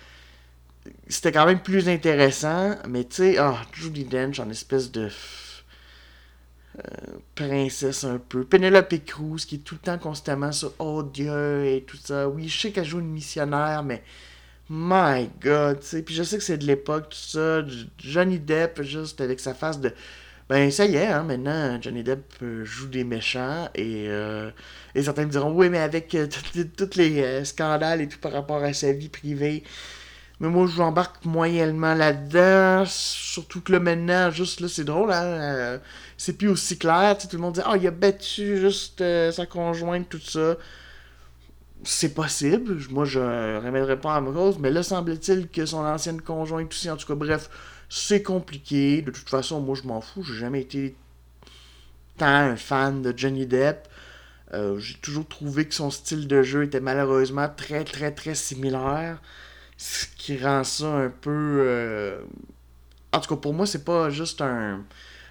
c'était 1.08 1.32
quand 1.32 1.46
même 1.46 1.60
plus 1.60 1.88
intéressant, 1.88 2.76
mais 2.88 3.04
tu 3.04 3.16
sais, 3.16 3.38
ah, 3.38 3.56
Judy 3.72 4.04
Dench 4.04 4.40
en 4.40 4.50
espèce 4.50 4.90
de 4.90 5.08
euh, 6.78 7.18
princesse 7.34 8.04
un 8.04 8.18
peu. 8.18 8.44
Penelope 8.44 9.04
Cruz 9.04 9.38
qui 9.46 9.56
est 9.56 9.58
tout 9.58 9.74
le 9.74 9.80
temps 9.80 9.98
constamment 9.98 10.52
sur 10.52 10.72
Oh 10.78 11.02
Dieu 11.02 11.64
et 11.66 11.84
tout 11.86 11.96
ça. 11.96 12.28
Oui, 12.28 12.48
je 12.48 12.60
sais 12.60 12.70
qu'elle 12.70 12.84
joue 12.84 13.00
une 13.00 13.10
missionnaire, 13.10 13.82
mais 13.82 14.02
my 14.70 15.28
god, 15.40 15.80
tu 15.80 15.86
sais. 15.86 16.02
Puis 16.02 16.14
je 16.14 16.22
sais 16.22 16.38
que 16.38 16.44
c'est 16.44 16.58
de 16.58 16.66
l'époque, 16.66 17.10
tout 17.10 17.16
ça. 17.16 17.62
Johnny 17.98 18.38
Depp, 18.38 18.82
juste 18.82 19.20
avec 19.20 19.40
sa 19.40 19.54
face 19.54 19.80
de. 19.80 19.92
Ben, 20.48 20.70
ça 20.70 20.86
y 20.86 20.96
est, 20.96 21.06
hein, 21.06 21.24
maintenant, 21.24 21.78
Johnny 21.80 22.02
Depp 22.02 22.34
euh, 22.42 22.64
joue 22.64 22.88
des 22.88 23.04
méchants 23.04 23.68
et, 23.74 24.06
euh, 24.08 24.50
et 24.94 25.02
certains 25.02 25.26
me 25.26 25.30
diront, 25.30 25.52
oui, 25.52 25.68
mais 25.68 25.78
avec 25.78 26.16
tous 26.76 26.96
les 26.96 27.44
scandales 27.44 28.00
et 28.00 28.08
tout 28.08 28.18
par 28.18 28.32
rapport 28.32 28.62
à 28.62 28.72
sa 28.72 28.92
vie 28.92 29.10
privée, 29.10 29.62
mais 30.40 30.48
moi, 30.48 30.66
je 30.66 30.78
m'embarque 30.78 31.24
moyennement 31.24 31.94
là-dedans. 31.94 32.84
Surtout 32.86 33.60
que 33.60 33.72
là, 33.72 33.80
maintenant, 33.80 34.30
juste 34.30 34.60
là, 34.60 34.68
c'est 34.68 34.84
drôle, 34.84 35.12
hein. 35.12 35.24
Euh, 35.24 35.78
c'est 36.16 36.34
plus 36.34 36.48
aussi 36.48 36.78
clair. 36.78 37.18
tout 37.18 37.28
le 37.32 37.38
monde 37.38 37.54
dit 37.54 37.60
Ah, 37.64 37.76
il 37.76 37.86
a 37.86 37.90
battu 37.90 38.58
juste 38.58 39.00
euh, 39.00 39.32
sa 39.32 39.46
conjointe, 39.46 40.08
tout 40.08 40.20
ça. 40.20 40.56
C'est 41.84 42.14
possible. 42.14 42.78
Moi, 42.90 43.04
je 43.04 43.20
ne 43.20 43.60
remettrai 43.64 43.98
pas 43.98 44.20
en 44.20 44.32
cause. 44.32 44.58
Mais 44.58 44.70
là, 44.70 44.82
semble-t-il 44.82 45.48
que 45.48 45.66
son 45.66 45.78
ancienne 45.78 46.20
conjointe 46.20 46.72
aussi. 46.72 46.90
En 46.90 46.96
tout 46.96 47.06
cas, 47.06 47.14
bref, 47.14 47.50
c'est 47.88 48.22
compliqué. 48.22 49.02
De 49.02 49.10
toute 49.10 49.28
façon, 49.28 49.60
moi, 49.60 49.74
je 49.74 49.86
m'en 49.88 50.00
fous. 50.00 50.22
J'ai 50.22 50.38
jamais 50.38 50.60
été 50.62 50.96
tant 52.16 52.26
un 52.26 52.56
fan 52.56 53.02
de 53.02 53.12
Johnny 53.16 53.46
Depp. 53.46 53.88
Euh, 54.54 54.78
j'ai 54.78 54.94
toujours 54.94 55.26
trouvé 55.26 55.66
que 55.66 55.74
son 55.74 55.90
style 55.90 56.28
de 56.28 56.42
jeu 56.42 56.64
était 56.64 56.80
malheureusement 56.80 57.48
très, 57.54 57.84
très, 57.84 58.12
très 58.12 58.34
similaire 58.34 59.20
ce 59.78 60.06
qui 60.16 60.36
rend 60.36 60.64
ça 60.64 60.88
un 60.88 61.08
peu. 61.08 61.30
Euh, 61.30 62.20
en 63.12 63.20
tout 63.20 63.34
cas, 63.34 63.40
pour 63.40 63.54
moi, 63.54 63.66
c'est 63.66 63.84
pas 63.84 64.10
juste 64.10 64.42
un, 64.42 64.84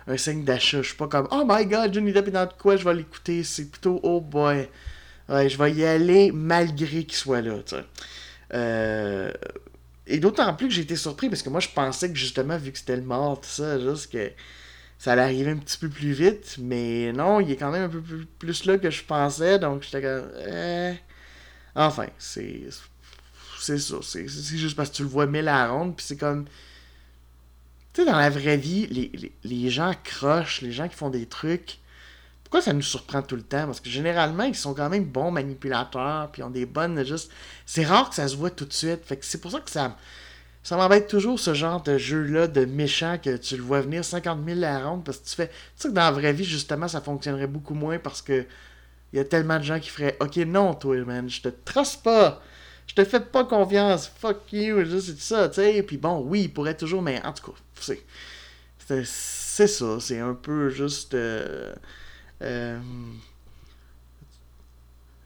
un 0.08 0.18
signe 0.18 0.44
d'achat. 0.44 0.82
Je 0.82 0.88
suis 0.88 0.98
pas 0.98 1.08
comme 1.08 1.28
Oh 1.32 1.44
my 1.48 1.66
god, 1.68 1.94
Johnny 1.94 2.12
Depp 2.14 2.30
est 2.30 2.32
dans 2.32 2.48
quoi, 2.48 2.78
je 2.78 2.84
vais 2.84 2.96
l'écouter. 2.96 3.44
C'est 3.44 3.70
plutôt 3.70 4.00
Oh 4.04 4.22
boy. 4.22 4.70
Ouais, 5.30 5.50
je 5.50 5.58
vais 5.58 5.74
y 5.74 5.86
aller 5.86 6.32
malgré 6.32 7.04
qu'il 7.04 7.14
soit 7.14 7.42
là, 7.42 7.58
tu 7.66 7.76
sais. 7.76 7.84
Euh, 8.54 9.32
et 10.08 10.20
d'autant 10.20 10.54
plus 10.56 10.70
que 10.70 10.74
j'ai 10.74 10.84
été 10.84 10.96
surpris 10.96 11.28
parce 11.28 11.42
que 11.42 11.50
moi 11.50 11.60
je 11.60 11.68
pensais 11.68 12.10
que 12.10 12.16
justement, 12.16 12.58
vu 12.58 12.72
que 12.72 12.78
c'était 12.78 12.96
le 12.96 13.02
mort, 13.02 13.42
tout 13.42 13.50
ça, 13.50 13.78
juste 13.78 14.10
que 14.12 14.32
ça 14.98 15.12
allait 15.12 15.24
arriver 15.24 15.52
un 15.52 15.58
petit 15.58 15.78
peu 15.78 15.90
plus 15.90 16.14
vite. 16.14 16.58
Mais 16.60 17.12
non, 17.14 17.42
il 17.42 17.52
est 17.52 17.58
quand 17.58 17.72
même 17.72 17.84
un 17.84 17.90
peu 17.90 18.02
plus, 18.40 18.66
là 18.66 18.78
que 18.78 18.90
je 18.90 19.04
pensais. 19.04 19.60
Donc 19.60 19.84
j'étais 19.84 20.02
comme. 20.02 20.32
Eh. 20.48 20.94
Enfin, 21.76 22.08
c'est 22.18 22.64
c'est 23.62 24.58
juste 24.58 24.76
parce 24.76 24.90
que 24.90 24.96
tu 24.96 25.04
le 25.04 25.10
vois 25.10 25.26
mille 25.26 25.48
à 25.48 25.70
ronde, 25.70 25.96
puis 25.96 26.06
c'est 26.06 26.18
comme. 26.18 26.46
Tu 27.94 28.04
sais, 28.04 28.06
dans 28.06 28.18
la 28.18 28.30
vraie 28.30 28.58
vie, 28.58 28.88
les, 29.44 29.70
gens 29.70 29.94
crochent, 30.04 30.62
les 30.62 30.72
gens 30.72 30.88
qui 30.88 30.96
font 30.96 31.10
des 31.10 31.26
trucs. 31.26 31.80
Pourquoi 32.44 32.62
ça 32.62 32.72
nous 32.72 32.82
surprend 32.82 33.22
tout 33.22 33.36
le 33.36 33.42
temps? 33.42 33.66
Parce 33.66 33.82
que 33.82 33.90
généralement, 33.90 34.44
ils 34.44 34.56
sont 34.56 34.74
quand 34.74 34.90
même 34.90 35.04
bons 35.04 35.32
manipulateurs, 35.32 36.32
puis 36.32 36.44
ont 36.44 36.50
des 36.50 36.66
bonnes. 36.66 37.04
C'est 37.66 37.84
rare 37.84 38.10
que 38.10 38.16
ça 38.16 38.28
se 38.28 38.36
voit 38.36 38.52
tout 38.52 38.66
de 38.66 38.74
suite. 38.74 39.04
Fait 39.04 39.18
que 39.18 39.26
c'est 39.26 39.42
pour 39.42 39.52
ça 39.52 39.60
que 39.60 39.72
ça. 39.72 39.98
Ça 40.64 40.76
m'embête 40.76 41.08
toujours 41.08 41.40
ce 41.40 41.54
genre 41.54 41.82
de 41.82 41.98
jeu-là 41.98 42.48
de 42.48 42.66
méchant 42.66 43.18
que 43.18 43.38
tu 43.38 43.56
le 43.56 43.64
vois 43.64 43.82
venir 43.82 44.04
50 44.04 44.40
000 44.46 44.64
à 44.64 44.84
ronde 44.86 45.04
parce 45.04 45.18
que 45.20 45.30
tu 45.30 45.36
fais. 45.36 45.48
Tu 45.48 45.54
sais 45.78 45.88
que 45.90 45.94
dans 45.94 46.02
la 46.02 46.12
vraie 46.12 46.34
vie, 46.34 46.44
justement, 46.44 46.88
ça 46.88 47.02
fonctionnerait 47.02 47.48
beaucoup 47.48 47.74
moins 47.74 48.00
parce 48.00 48.22
que 48.22 48.46
il 49.14 49.18
y 49.18 49.20
a 49.20 49.26
tellement 49.26 49.58
de 49.58 49.64
gens 49.64 49.80
qui 49.80 49.90
feraient 49.90 50.18
Ok, 50.20 50.36
non, 50.38 50.74
toi, 50.74 50.98
man, 51.06 51.30
je 51.30 51.42
te 51.42 51.50
trace 51.50 51.96
pas 51.96 52.42
je 52.88 52.96
te 52.96 53.04
fais 53.04 53.20
pas 53.20 53.44
confiance, 53.44 54.12
fuck 54.20 54.52
you, 54.52 54.84
c'est 55.00 55.20
ça, 55.20 55.50
tu 55.50 55.56
sais. 55.56 55.84
Puis 55.84 55.98
bon, 55.98 56.22
oui, 56.26 56.44
il 56.44 56.54
pourrait 56.54 56.76
toujours, 56.76 57.02
mais 57.02 57.24
en 57.24 57.34
tout 57.34 57.52
cas, 57.52 57.58
c'est. 57.80 58.04
Ça, 59.04 59.68
c'est 60.00 60.20
un 60.20 60.34
peu 60.34 60.70
juste. 60.70 61.14
Euh, 61.14 61.74
euh, 62.42 62.80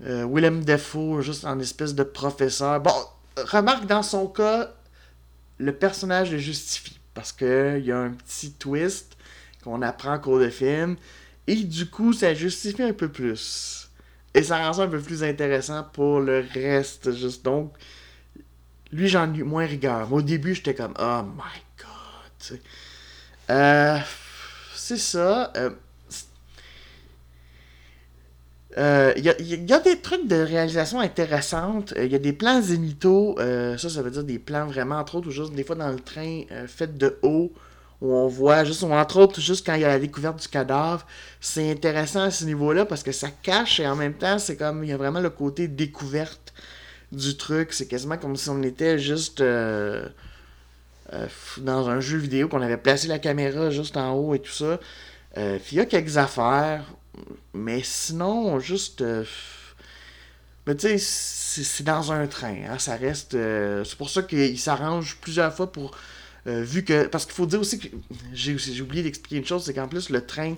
euh, 0.04 0.26
Willem 0.26 0.64
Defoe, 0.64 1.22
juste 1.22 1.46
en 1.46 1.60
espèce 1.60 1.94
de 1.94 2.04
professeur. 2.04 2.80
Bon, 2.82 2.94
remarque 3.38 3.86
dans 3.86 4.02
son 4.02 4.28
cas, 4.28 4.74
le 5.58 5.74
personnage 5.74 6.32
le 6.32 6.38
justifie. 6.40 6.98
Parce 7.14 7.32
qu'il 7.32 7.84
y 7.84 7.92
a 7.92 8.00
un 8.00 8.12
petit 8.12 8.54
twist 8.54 9.18
qu'on 9.64 9.82
apprend 9.82 10.16
au 10.16 10.20
cours 10.20 10.40
de 10.40 10.50
film. 10.50 10.96
Et 11.46 11.56
du 11.56 11.90
coup, 11.90 12.14
ça 12.14 12.34
justifie 12.34 12.84
un 12.84 12.94
peu 12.94 13.10
plus. 13.10 13.81
Et 14.34 14.44
ça 14.44 14.58
rend 14.58 14.74
ça 14.74 14.84
un 14.84 14.88
peu 14.88 15.00
plus 15.00 15.24
intéressant 15.24 15.84
pour 15.94 16.20
le 16.20 16.46
reste. 16.54 17.12
Juste 17.14 17.44
donc, 17.44 17.74
lui, 18.92 19.08
j'en 19.08 19.34
ai 19.34 19.44
moins 19.44 19.66
rigueur. 19.66 20.12
au 20.12 20.22
début, 20.22 20.56
j'étais 20.56 20.76
comme, 20.76 20.94
oh 21.00 21.22
my 21.24 21.62
god. 21.80 22.60
Euh, 23.50 24.00
c'est 24.76 24.98
ça. 24.98 25.52
Euh, 25.58 25.72
Euh, 28.78 29.14
Il 29.18 29.26
y, 29.26 29.30
a, 29.30 29.40
il 29.40 29.66
des 29.84 30.00
trucs 30.02 30.28
de 30.28 30.36
réalisation 30.36 31.00
intéressantes. 31.00 31.94
Euh, 31.98 32.06
Il 32.06 32.12
y 32.12 32.16
a 32.16 32.20
des 32.20 32.34
plans 32.34 32.62
zénithaux. 32.62 33.38
euh, 33.40 33.78
ça, 33.78 33.90
ça 33.90 34.02
veut 34.02 34.12
dire 34.12 34.24
des 34.24 34.40
plans 34.40 34.66
vraiment, 34.68 34.98
entre 34.98 35.16
autres, 35.16 35.28
ou 35.28 35.32
juste 35.32 35.54
des 35.54 35.64
fois 35.64 35.76
dans 35.76 35.90
le 35.90 36.00
train, 36.00 36.44
euh, 36.52 36.68
fait 36.68 36.98
de 36.98 37.18
haut, 37.22 37.52
où 38.02 38.14
on 38.14 38.28
voit, 38.28 38.64
juste, 38.64 38.84
entre 38.84 39.20
autres, 39.20 39.40
juste 39.40 39.66
quand 39.66 39.76
il 39.76 39.82
y 39.82 39.86
a 39.86 39.90
la 39.90 40.00
découverte 40.00 40.42
du 40.42 40.48
cadavre. 40.48 41.06
C'est 41.40 41.70
intéressant 41.72 42.22
à 42.22 42.32
ce 42.32 42.46
niveau-là 42.46 42.86
parce 42.86 43.04
que 43.04 43.12
ça 43.12 43.30
cache 43.30 43.80
et 43.80 43.88
en 43.88 43.96
même 43.96 44.16
temps, 44.16 44.40
c'est 44.40 44.58
comme, 44.58 44.84
il 44.84 44.90
y 44.90 44.94
a 44.94 44.98
vraiment 44.98 45.20
le 45.20 45.30
côté 45.30 45.68
découverte 45.68 46.52
du 47.12 47.38
truc. 47.38 47.74
C'est 47.74 47.88
quasiment 47.88 48.18
comme 48.18 48.36
si 48.36 48.50
on 48.50 48.62
était 48.64 48.98
juste 48.98 49.42
euh, 49.42 50.08
euh, 51.14 51.28
dans 51.60 51.90
un 51.90 52.00
jeu 52.00 52.18
vidéo, 52.18 52.48
qu'on 52.48 52.62
avait 52.62 52.78
placé 52.78 53.08
la 53.08 53.20
caméra 53.20 53.70
juste 53.70 53.96
en 53.98 54.14
haut 54.14 54.34
et 54.34 54.40
tout 54.40 54.52
ça. 54.52 54.80
Euh, 55.38 55.60
il 55.72 55.78
y 55.78 55.82
a 55.82 55.86
quelques 55.86 56.18
affaires. 56.18 56.84
Mais 57.54 57.82
sinon, 57.84 58.60
juste. 58.60 59.04
mais 60.66 60.76
tu 60.76 60.98
sais, 60.98 61.64
c'est 61.64 61.84
dans 61.84 62.12
un 62.12 62.26
train. 62.26 62.56
hein, 62.70 62.80
ça 62.80 62.96
reste. 62.96 63.34
c'est 63.34 63.98
pour 63.98 64.10
ça 64.10 64.24
qu'il 64.24 64.58
s'arrange 64.58 65.18
plusieurs 65.22 65.54
fois 65.54 65.72
pour. 65.72 65.92
Euh, 66.48 66.64
vu 66.64 66.84
que. 66.84 67.06
Parce 67.08 67.26
qu'il 67.26 67.36
faut 67.36 67.46
dire 67.46 67.60
aussi 67.60 67.80
que. 67.80 67.88
J'ai 68.34 68.82
oublié 68.82 69.04
d'expliquer 69.04 69.38
une 69.38 69.46
chose, 69.46 69.64
c'est 69.66 69.74
qu'en 69.74 69.88
plus, 69.88 70.10
le 70.10 70.26
train. 70.26 70.56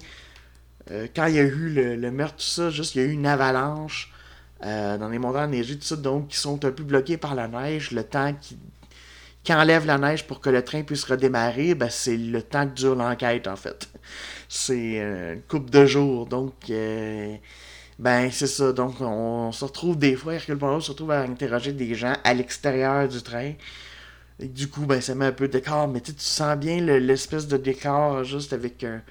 euh, 0.91 1.07
quand 1.15 1.27
il 1.27 1.35
y 1.35 1.39
a 1.39 1.43
eu 1.43 1.69
le, 1.97 2.11
meurtre, 2.11 2.37
tout 2.37 2.43
ça, 2.43 2.69
juste, 2.69 2.95
il 2.95 3.01
y 3.01 3.05
a 3.05 3.07
eu 3.07 3.11
une 3.11 3.27
avalanche 3.27 4.11
euh, 4.65 4.97
dans 4.97 5.09
les 5.09 5.19
montagnes 5.19 5.49
enneigées, 5.49 5.77
tout 5.77 5.85
ça, 5.85 5.95
donc 5.95 6.29
qui 6.29 6.37
sont 6.37 6.63
un 6.65 6.71
peu 6.71 6.83
bloqués 6.83 7.17
par 7.17 7.35
la 7.35 7.47
neige. 7.47 7.91
Le 7.91 8.03
temps 8.03 8.33
qui, 8.41 8.57
qui 9.43 9.53
enlève 9.53 9.85
la 9.85 9.97
neige 9.97 10.25
pour 10.27 10.41
que 10.41 10.49
le 10.49 10.63
train 10.63 10.83
puisse 10.83 11.03
redémarrer, 11.05 11.75
ben, 11.75 11.89
c'est 11.89 12.17
le 12.17 12.41
temps 12.41 12.67
que 12.67 12.73
dure 12.75 12.95
l'enquête, 12.95 13.47
en 13.47 13.55
fait. 13.55 13.89
C'est 14.49 14.97
une 14.99 15.41
couple 15.47 15.69
de 15.71 15.85
jours. 15.85 16.27
Donc, 16.27 16.53
ben, 17.99 18.31
c'est 18.31 18.47
ça. 18.47 18.71
Donc, 18.73 19.01
on 19.01 19.51
se 19.51 19.65
retrouve 19.65 19.97
des 19.97 20.15
fois, 20.15 20.35
Hercule 20.35 20.57
Poirot 20.57 20.81
se 20.81 20.91
retrouve 20.91 21.11
à 21.11 21.21
interroger 21.21 21.73
des 21.73 21.95
gens 21.95 22.15
à 22.23 22.33
l'extérieur 22.33 23.07
du 23.07 23.21
train. 23.21 23.53
Et 24.43 24.47
du 24.47 24.69
coup, 24.69 24.85
ben, 24.85 25.01
ça 25.01 25.15
met 25.15 25.25
un 25.25 25.31
peu 25.31 25.47
de 25.47 25.53
décor. 25.53 25.87
Mais 25.87 26.01
tu 26.01 26.13
sens 26.17 26.55
bien 26.57 26.79
le- 26.81 26.99
l'espèce 26.99 27.47
de 27.47 27.57
décor 27.57 28.23
juste 28.23 28.53
avec 28.53 28.83
un 28.83 29.01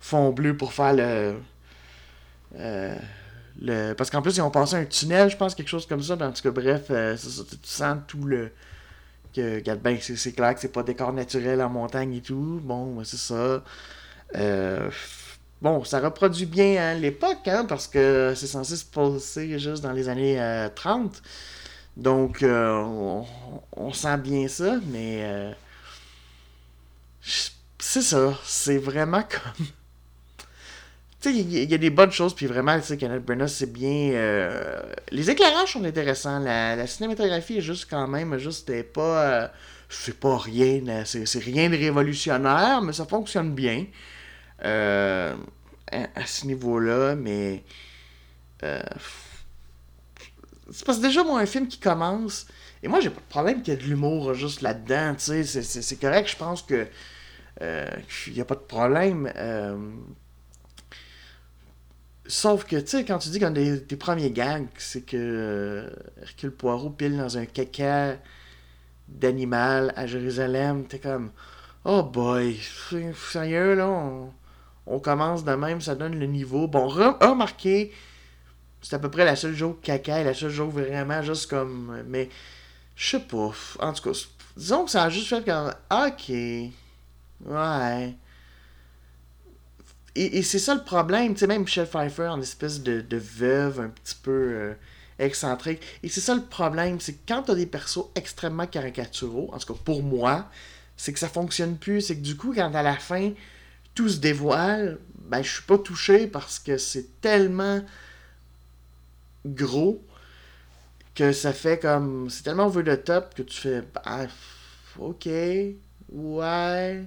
fond 0.00 0.30
bleu 0.32 0.56
pour 0.56 0.72
faire 0.74 0.94
le. 0.94 1.36
euh, 2.58 2.96
le... 3.60 3.94
Parce 3.94 4.10
qu'en 4.10 4.22
plus, 4.22 4.36
ils 4.36 4.42
ont 4.42 4.50
passé 4.50 4.76
un 4.76 4.84
tunnel, 4.84 5.30
je 5.30 5.36
pense, 5.36 5.54
quelque 5.54 5.68
chose 5.68 5.86
comme 5.86 6.02
ça. 6.02 6.14
En 6.14 6.32
tout 6.32 6.42
cas, 6.42 6.50
bref, 6.50 6.86
euh, 6.90 7.16
tu 7.16 7.56
sens 7.64 7.98
tout 8.08 8.24
le. 8.24 8.50
Que, 9.34 9.60
ben, 9.76 9.98
c'est 10.00 10.32
clair 10.32 10.54
que 10.54 10.60
c'est 10.60 10.72
pas 10.72 10.82
décor 10.84 11.12
naturel 11.12 11.62
en 11.62 11.70
montagne 11.70 12.14
et 12.16 12.22
tout. 12.22 12.60
Bon, 12.64 12.96
ben, 12.96 13.04
c'est 13.04 13.18
ça. 13.18 13.62
Euh, 14.36 14.90
bon, 15.62 15.84
ça 15.84 16.00
reproduit 16.00 16.46
bien 16.46 16.82
hein, 16.82 16.94
l'époque, 16.94 17.46
hein, 17.48 17.66
parce 17.68 17.88
que 17.88 18.34
c'est 18.36 18.46
censé 18.48 18.76
se 18.76 18.84
passer 18.86 19.58
juste 19.58 19.82
dans 19.82 19.92
les 19.92 20.08
années 20.08 20.40
euh, 20.40 20.68
30. 20.74 21.22
Donc, 21.96 22.42
euh, 22.42 23.22
on, 23.76 23.92
sent 23.92 24.16
bien 24.18 24.48
ça, 24.48 24.78
mais 24.86 25.18
euh, 25.22 25.52
c'est 27.78 28.02
ça. 28.02 28.38
C'est 28.44 28.78
vraiment 28.78 29.22
comme. 29.22 29.66
Tu 31.20 31.32
sais, 31.32 31.38
il 31.38 31.70
y, 31.70 31.74
a 31.74 31.78
des 31.78 31.90
bonnes 31.90 32.10
choses, 32.10 32.34
puis 32.34 32.46
vraiment, 32.46 32.76
tu 32.80 32.84
sais, 32.86 32.96
Kenneth 32.96 33.24
Branagh, 33.24 33.46
c'est 33.46 33.72
bien. 33.72 34.10
euh, 34.10 34.82
Les 35.12 35.30
éclairages 35.30 35.74
sont 35.74 35.84
intéressants. 35.84 36.40
La, 36.40 36.84
cinématographie 36.88 37.58
est 37.58 37.60
juste 37.60 37.86
quand 37.88 38.08
même, 38.08 38.36
juste, 38.38 38.82
pas. 38.92 39.52
C'est 39.88 40.18
pas 40.18 40.36
rien, 40.36 41.04
c'est 41.04 41.38
rien 41.38 41.70
de 41.70 41.76
révolutionnaire, 41.76 42.82
mais 42.82 42.92
ça 42.92 43.06
fonctionne 43.06 43.54
bien 43.54 43.86
à, 44.58 45.36
ce 46.26 46.46
niveau-là, 46.48 47.14
mais. 47.14 47.62
C'est 50.72 50.84
parce 50.86 50.98
que 50.98 51.02
déjà, 51.04 51.24
moi, 51.24 51.40
un 51.40 51.46
film 51.46 51.68
qui 51.68 51.78
commence. 51.78 52.46
Et 52.82 52.88
moi, 52.88 53.00
j'ai 53.00 53.10
pas 53.10 53.20
de 53.20 53.26
problème 53.28 53.62
qu'il 53.62 53.74
y 53.74 53.76
ait 53.76 53.80
de 53.80 53.84
l'humour 53.86 54.34
juste 54.34 54.62
là-dedans, 54.62 55.14
tu 55.16 55.44
sais. 55.44 55.44
c'est- 55.62 56.00
correct, 56.00 56.28
je 56.30 56.36
pense 56.36 56.62
que. 56.62 56.86
euh, 57.62 57.90
Il 58.28 58.34
n'y 58.34 58.40
a 58.42 58.44
pas 58.46 58.56
de 58.56 58.60
problème. 58.60 59.32
euh, 59.36 59.76
Sauf 62.26 62.64
que, 62.64 62.76
tu 62.76 62.86
sais, 62.86 63.04
quand 63.04 63.18
tu 63.18 63.30
dis 63.30 63.40
qu'un 63.40 63.50
des, 63.50 63.80
des 63.80 63.96
premiers 63.96 64.30
gags, 64.30 64.68
c'est 64.78 65.02
que 65.02 65.16
euh, 65.16 65.90
Hercule 66.22 66.52
Poirot 66.52 66.90
pile 66.90 67.16
dans 67.16 67.36
un 67.36 67.46
caca 67.46 68.16
d'animal 69.08 69.92
à 69.96 70.06
Jérusalem, 70.06 70.86
t'es 70.88 70.98
comme. 71.00 71.32
Oh 71.84 72.02
boy, 72.04 72.58
sérieux, 73.32 73.74
là, 73.74 73.88
on, 73.88 74.32
on 74.86 75.00
commence 75.00 75.44
de 75.44 75.52
même, 75.54 75.80
ça 75.80 75.94
donne 75.96 76.18
le 76.18 76.26
niveau. 76.26 76.68
Bon, 76.68 76.88
re- 76.88 77.16
remarquez, 77.26 77.92
c'est 78.82 78.94
à 78.96 78.98
peu 78.98 79.10
près 79.10 79.24
la 79.24 79.36
seule 79.36 79.54
joke 79.54 79.80
caca 79.80 80.20
et 80.20 80.24
la 80.24 80.34
seule 80.34 80.50
joke 80.50 80.72
vraiment 80.72 81.22
juste 81.22 81.48
comme. 81.48 82.02
Mais, 82.08 82.28
je 82.96 83.10
sais 83.10 83.20
pas. 83.20 83.52
En 83.78 83.92
tout 83.92 84.02
cas, 84.02 84.18
disons 84.56 84.84
que 84.84 84.90
ça 84.90 85.04
a 85.04 85.10
juste 85.10 85.28
fait 85.28 85.44
comme. 85.44 85.72
Ok. 85.90 86.28
Ouais. 87.46 88.14
Et, 90.14 90.42
c'est 90.42 90.58
ça 90.58 90.74
le 90.74 90.82
problème, 90.82 91.32
tu 91.32 91.40
sais, 91.40 91.46
même 91.46 91.62
Michelle 91.62 91.86
Pfeiffer 91.86 92.28
en 92.28 92.40
espèce 92.40 92.82
de, 92.82 93.00
de 93.00 93.16
veuve 93.16 93.80
un 93.80 93.88
petit 93.88 94.14
peu 94.14 94.30
euh, 94.30 94.74
excentrique. 95.18 95.80
Et 96.02 96.08
c'est 96.10 96.20
ça 96.20 96.34
le 96.34 96.42
problème, 96.42 97.00
c'est 97.00 97.14
que 97.14 97.20
quand 97.26 97.44
t'as 97.44 97.54
des 97.54 97.64
persos 97.64 98.10
extrêmement 98.14 98.66
caricaturaux, 98.66 99.50
en 99.54 99.58
tout 99.58 99.72
cas 99.72 99.80
pour 99.84 100.02
moi, 100.02 100.50
c'est 100.98 101.14
que 101.14 101.18
ça 101.18 101.28
fonctionne 101.28 101.78
plus. 101.78 102.02
C'est 102.02 102.16
que 102.16 102.22
du 102.22 102.36
coup, 102.36 102.52
quand 102.54 102.74
à 102.74 102.82
la 102.82 102.96
fin, 102.96 103.32
tout 103.94 104.08
se 104.08 104.18
dévoile, 104.18 104.98
ben 105.14 105.42
je 105.42 105.50
suis 105.50 105.62
pas 105.62 105.78
touché 105.78 106.26
parce 106.26 106.58
que 106.58 106.76
c'est 106.76 107.20
tellement 107.22 107.80
gros 109.44 110.04
que 111.14 111.32
ça 111.32 111.52
fait 111.52 111.78
comme. 111.78 112.30
C'est 112.30 112.42
tellement 112.42 112.66
over 112.66 112.84
the 112.84 113.04
top 113.04 113.34
que 113.34 113.42
tu 113.42 113.60
fais. 113.60 113.82
Ah, 114.04 114.26
ok, 114.98 115.28
ouais. 116.10 117.04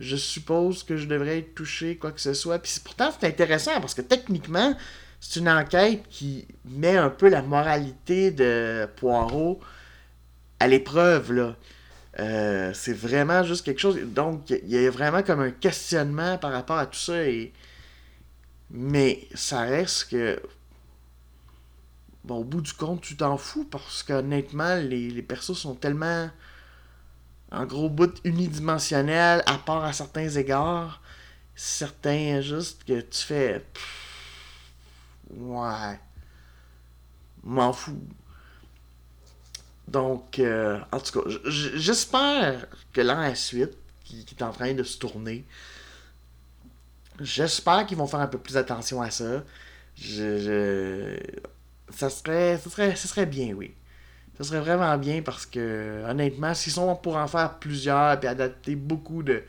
Je 0.00 0.16
suppose 0.16 0.82
que 0.82 0.96
je 0.96 1.06
devrais 1.06 1.38
être 1.38 1.54
touché, 1.54 1.96
quoi 1.96 2.12
que 2.12 2.20
ce 2.20 2.34
soit. 2.34 2.58
Puis 2.58 2.80
pourtant, 2.82 3.10
c'est 3.18 3.26
intéressant 3.26 3.80
parce 3.80 3.94
que 3.94 4.02
techniquement, 4.02 4.74
c'est 5.20 5.40
une 5.40 5.48
enquête 5.48 6.02
qui 6.10 6.46
met 6.64 6.96
un 6.96 7.10
peu 7.10 7.28
la 7.28 7.42
moralité 7.42 8.30
de 8.30 8.86
Poirot 8.96 9.60
à 10.60 10.66
l'épreuve, 10.68 11.32
là. 11.32 11.56
Euh, 12.20 12.72
c'est 12.74 12.92
vraiment 12.92 13.42
juste 13.42 13.64
quelque 13.64 13.80
chose. 13.80 13.98
Donc, 14.00 14.50
il 14.50 14.68
y 14.68 14.86
a 14.86 14.90
vraiment 14.90 15.22
comme 15.22 15.40
un 15.40 15.50
questionnement 15.50 16.38
par 16.38 16.52
rapport 16.52 16.78
à 16.78 16.86
tout 16.86 16.98
ça. 16.98 17.14
Mais 18.70 19.28
ça 19.34 19.62
reste 19.62 20.10
que. 20.10 20.40
Bon, 22.24 22.36
au 22.38 22.44
bout 22.44 22.60
du 22.62 22.72
compte, 22.72 23.02
tu 23.02 23.16
t'en 23.16 23.36
fous 23.36 23.64
parce 23.64 24.02
qu'honnêtement, 24.02 24.76
les, 24.76 25.10
les 25.10 25.22
persos 25.22 25.54
sont 25.58 25.74
tellement. 25.74 26.30
En 27.50 27.66
gros 27.66 27.88
bout 27.88 28.20
unidimensionnels, 28.24 29.42
à 29.46 29.58
part 29.58 29.84
à 29.84 29.92
certains 29.92 30.28
égards. 30.28 31.00
Certains, 31.56 32.40
juste 32.40 32.84
que 32.84 33.00
tu 33.00 33.22
fais. 33.24 33.64
Ouais. 35.30 35.98
M'en 37.44 37.72
fous. 37.72 37.98
Donc, 39.88 40.38
euh, 40.38 40.78
en 40.92 40.98
tout 41.00 41.20
cas, 41.20 41.30
j'espère 41.46 42.66
que 42.92 43.00
l'an 43.00 43.18
à 43.20 43.34
suite, 43.34 43.76
qui, 44.04 44.24
est 44.30 44.42
en 44.42 44.50
train 44.52 44.72
de 44.74 44.82
se 44.82 44.98
tourner, 44.98 45.44
j'espère 47.20 47.86
qu'ils 47.86 47.96
vont 47.98 48.06
faire 48.06 48.20
un 48.20 48.26
peu 48.26 48.38
plus 48.38 48.56
attention 48.56 49.00
à 49.02 49.10
ça. 49.10 49.44
Je- 49.96 51.18
ça 51.90 52.10
serait, 52.10 52.58
ça 52.58 52.70
serait, 52.70 52.96
ça 52.96 53.08
serait 53.08 53.26
bien, 53.26 53.54
oui. 53.54 53.74
Ça 54.38 54.44
serait 54.44 54.60
vraiment 54.60 54.96
bien 54.98 55.22
parce 55.22 55.46
que, 55.46 56.04
honnêtement, 56.08 56.54
s'ils 56.54 56.72
sont 56.72 56.96
pour 56.96 57.16
en 57.16 57.28
faire 57.28 57.58
plusieurs 57.60 58.22
et 58.24 58.28
adapter 58.28 58.76
beaucoup 58.76 59.22
de 59.22 59.44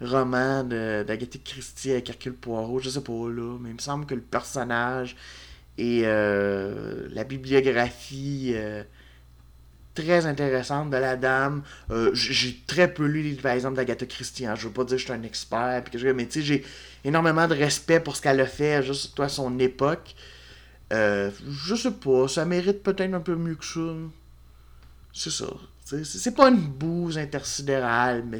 romans 0.00 0.64
d'Agatha 0.64 1.38
Christie 1.44 1.92
avec 1.92 2.10
Hercule 2.10 2.34
Poirot, 2.34 2.80
je 2.80 2.90
sais 2.90 3.02
pas 3.02 3.12
là, 3.30 3.58
mais 3.60 3.70
il 3.70 3.74
me 3.76 3.80
semble 3.80 4.06
que 4.06 4.14
le 4.14 4.22
personnage 4.22 5.16
et 5.78 6.02
euh, 6.06 7.08
la 7.12 7.24
bibliographie 7.24 8.52
euh, 8.56 8.84
très 9.94 10.26
intéressante 10.26 10.90
de 10.90 10.96
la 10.96 11.16
dame. 11.16 11.62
Euh, 11.90 12.10
j'ai 12.14 12.56
très 12.66 12.92
peu 12.92 13.06
lu, 13.06 13.34
par 13.34 13.52
exemple, 13.52 13.76
d'Agatha 13.76 14.06
Christie. 14.06 14.46
hein. 14.46 14.54
Je 14.54 14.66
veux 14.68 14.72
pas 14.72 14.84
dire 14.84 14.96
que 14.96 14.98
je 15.00 15.04
suis 15.04 15.12
un 15.12 15.22
expert, 15.22 15.82
puis 15.84 15.92
que 15.92 15.98
je- 15.98 16.08
mais 16.08 16.26
tu 16.26 16.40
sais, 16.40 16.42
j'ai 16.46 16.64
énormément 17.04 17.48
de 17.48 17.54
respect 17.54 18.00
pour 18.00 18.16
ce 18.16 18.22
qu'elle 18.22 18.40
a 18.40 18.46
fait, 18.46 18.82
juste 18.82 19.14
toi, 19.14 19.28
son 19.28 19.58
époque. 19.58 20.14
Euh, 20.92 21.30
je 21.48 21.74
sais 21.74 21.92
pas, 21.92 22.26
ça 22.28 22.44
mérite 22.44 22.82
peut-être 22.82 23.14
un 23.14 23.20
peu 23.20 23.36
mieux 23.36 23.54
que 23.54 23.64
ça. 23.64 23.80
C'est 25.12 25.30
ça. 25.30 25.46
C'est 26.04 26.34
pas 26.34 26.48
une 26.50 26.60
bouse 26.60 27.18
intersidérale, 27.18 28.24
mais 28.24 28.38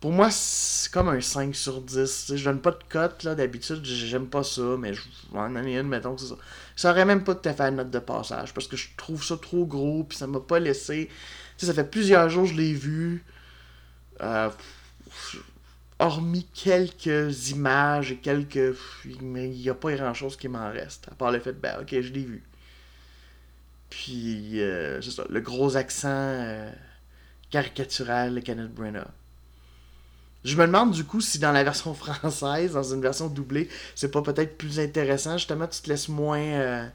pour 0.00 0.12
moi, 0.12 0.30
c'est 0.30 0.90
comme 0.92 1.08
un 1.08 1.20
5 1.20 1.54
sur 1.54 1.82
10. 1.82 1.94
Tu 1.94 2.06
sais, 2.06 2.38
Je 2.38 2.44
donne 2.44 2.60
pas 2.60 2.70
de 2.70 2.78
cote, 2.88 3.24
là, 3.24 3.34
d'habitude, 3.34 3.84
j'aime 3.84 4.26
pas 4.28 4.44
ça, 4.44 4.76
mais 4.78 4.94
je 4.94 5.02
vais 5.32 5.38
en 5.38 5.50
donner 5.50 5.78
une, 5.78 5.88
mettons 5.88 6.14
que 6.14 6.20
c'est 6.22 6.28
ça. 6.28 6.36
Ça 6.76 6.90
aurait 6.90 7.04
même 7.04 7.24
pas 7.24 7.34
tout 7.34 7.48
à 7.48 7.52
fait 7.52 7.64
la 7.64 7.70
note 7.72 7.90
de 7.90 7.98
passage, 7.98 8.54
parce 8.54 8.66
que 8.68 8.76
je 8.76 8.88
trouve 8.96 9.22
ça 9.24 9.36
trop 9.36 9.66
gros, 9.66 10.04
puis 10.04 10.16
ça 10.16 10.26
m'a 10.26 10.40
pas 10.40 10.58
laissé... 10.58 11.10
Ça 11.58 11.74
fait 11.74 11.84
plusieurs 11.84 12.30
jours 12.30 12.44
que 12.44 12.50
je 12.50 12.54
l'ai 12.54 12.72
vu. 12.72 13.22
Euh, 14.22 14.48
hormis 16.00 16.46
quelques 16.54 17.50
images 17.50 18.12
et 18.12 18.16
quelques. 18.16 18.76
Il 19.04 19.22
n'y 19.22 19.68
a 19.68 19.74
pas 19.74 19.94
grand 19.94 20.14
chose 20.14 20.36
qui 20.36 20.48
m'en 20.48 20.70
reste. 20.70 21.06
À 21.10 21.14
part 21.14 21.30
le 21.30 21.38
fait, 21.38 21.52
ben, 21.52 21.78
ok, 21.80 21.88
je 21.90 22.12
l'ai 22.12 22.24
vu. 22.24 22.42
Puis, 23.90 24.60
euh, 24.60 25.00
c'est 25.02 25.10
ça, 25.10 25.24
le 25.28 25.40
gros 25.40 25.76
accent 25.76 26.08
euh, 26.08 26.70
caricatural 27.50 28.34
de 28.34 28.40
Kenneth 28.40 28.72
Branagh. 28.72 29.06
Je 30.42 30.56
me 30.56 30.66
demande 30.66 30.92
du 30.92 31.04
coup 31.04 31.20
si 31.20 31.38
dans 31.38 31.52
la 31.52 31.62
version 31.62 31.92
française, 32.22 32.72
dans 32.72 32.82
une 32.82 33.02
version 33.02 33.28
doublée, 33.28 33.68
c'est 33.94 34.10
pas 34.10 34.22
peut-être 34.22 34.56
plus 34.56 34.80
intéressant. 34.80 35.36
Justement, 35.36 35.66
tu 35.66 35.82
te 35.82 35.88
laisses 35.88 36.08
moins. 36.08 36.40
Euh, 36.40 36.88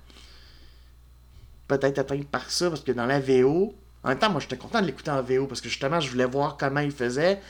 peut-être 1.67 1.99
atteindre 1.99 2.25
par 2.25 2.49
ça, 2.49 2.69
parce 2.69 2.81
que 2.81 2.91
dans 2.91 3.05
la 3.05 3.19
VO. 3.19 3.75
En 4.03 4.09
même 4.09 4.19
temps, 4.19 4.29
moi 4.29 4.39
j'étais 4.39 4.57
content 4.57 4.81
de 4.81 4.85
l'écouter 4.85 5.09
en 5.09 5.21
VO, 5.23 5.47
parce 5.47 5.61
que 5.61 5.69
justement, 5.69 5.99
je 5.99 6.09
voulais 6.11 6.25
voir 6.25 6.57
comment 6.57 6.79
il 6.79 6.91
faisait. 6.91 7.41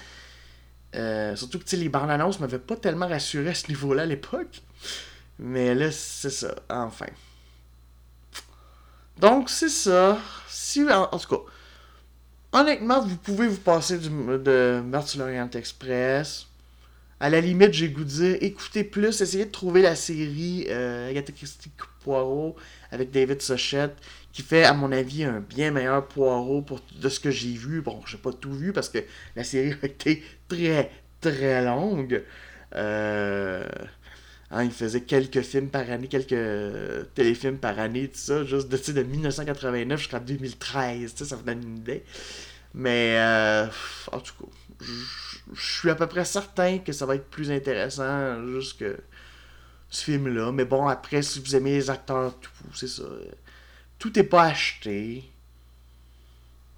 Euh, 0.95 1.35
surtout 1.35 1.59
que 1.59 1.75
les 1.75 1.89
bandes 1.89 2.09
annonces 2.09 2.39
m'avaient 2.39 2.59
pas 2.59 2.77
tellement 2.77 3.07
rassuré 3.07 3.49
à 3.49 3.53
ce 3.53 3.67
niveau-là 3.67 4.03
à 4.03 4.05
l'époque. 4.05 4.61
Mais 5.39 5.75
là, 5.75 5.91
c'est 5.91 6.29
ça, 6.29 6.55
enfin. 6.69 7.07
Donc, 9.19 9.49
c'est 9.49 9.69
ça. 9.69 10.17
Si, 10.47 10.83
en, 10.89 11.07
tout 11.07 11.35
cas, 11.35 12.59
honnêtement, 12.59 13.01
vous 13.01 13.17
pouvez 13.17 13.47
vous 13.47 13.59
passer 13.59 13.97
du, 13.97 14.09
de 14.09 14.81
Meurtre 14.85 15.17
l'Orient 15.17 15.49
Express. 15.53 16.47
À 17.19 17.29
la 17.29 17.39
limite, 17.39 17.73
j'ai 17.73 17.89
goût 17.89 18.03
de 18.03 18.09
dire, 18.09 18.37
écoutez 18.41 18.83
plus, 18.83 19.21
essayez 19.21 19.45
de 19.45 19.51
trouver 19.51 19.81
la 19.81 19.95
série 19.95 20.65
euh, 20.69 21.09
Agatha 21.09 21.31
Christie 21.31 21.71
Poirot 22.03 22.55
avec 22.91 23.11
David 23.11 23.41
Sochette, 23.41 23.95
qui 24.35 24.43
fait, 24.43 24.65
à 24.65 24.73
mon 24.73 24.91
avis, 24.91 25.23
un 25.23 25.39
bien 25.39 25.71
meilleur 25.71 26.07
Poirot 26.07 26.61
pour, 26.61 26.81
de 27.01 27.09
ce 27.09 27.19
que 27.19 27.31
j'ai 27.31 27.53
vu. 27.53 27.81
Bon, 27.81 28.01
j'ai 28.05 28.17
pas 28.17 28.33
tout 28.33 28.53
vu 28.53 28.73
parce 28.73 28.89
que 28.89 28.99
la 29.35 29.43
série 29.43 29.73
a 29.81 29.85
été 29.85 30.23
très, 30.49 30.91
très 31.21 31.63
longue. 31.63 32.23
Euh, 32.75 33.65
Hein, 34.51 34.63
il 34.63 34.71
faisait 34.71 35.01
quelques 35.01 35.41
films 35.41 35.69
par 35.69 35.89
année, 35.89 36.07
quelques 36.07 37.13
téléfilms 37.15 37.57
par 37.57 37.79
année, 37.79 38.07
tout 38.09 38.17
ça, 38.17 38.43
juste 38.43 38.69
de, 38.69 38.93
de 38.93 39.03
1989 39.03 39.99
jusqu'en 39.99 40.19
2013, 40.19 41.15
ça 41.15 41.35
vous 41.35 41.43
donne 41.43 41.63
une 41.63 41.77
idée. 41.77 42.03
Mais, 42.73 43.15
euh, 43.17 43.67
en 44.11 44.19
tout 44.19 44.33
cas, 44.39 44.85
je 45.53 45.79
suis 45.79 45.89
à 45.89 45.95
peu 45.95 46.07
près 46.07 46.25
certain 46.25 46.79
que 46.79 46.91
ça 46.93 47.05
va 47.05 47.15
être 47.15 47.29
plus 47.29 47.51
intéressant 47.51 48.45
juste 48.47 48.79
que 48.79 48.97
ce 49.89 50.03
film-là. 50.03 50.51
Mais 50.51 50.65
bon, 50.65 50.87
après, 50.87 51.21
si 51.21 51.39
vous 51.39 51.55
aimez 51.55 51.71
les 51.77 51.89
acteurs, 51.89 52.39
tout, 52.39 52.51
c'est 52.73 52.87
ça. 52.87 53.03
Tout 53.99 54.11
n'est 54.15 54.23
pas 54.23 54.43
acheté. 54.43 55.23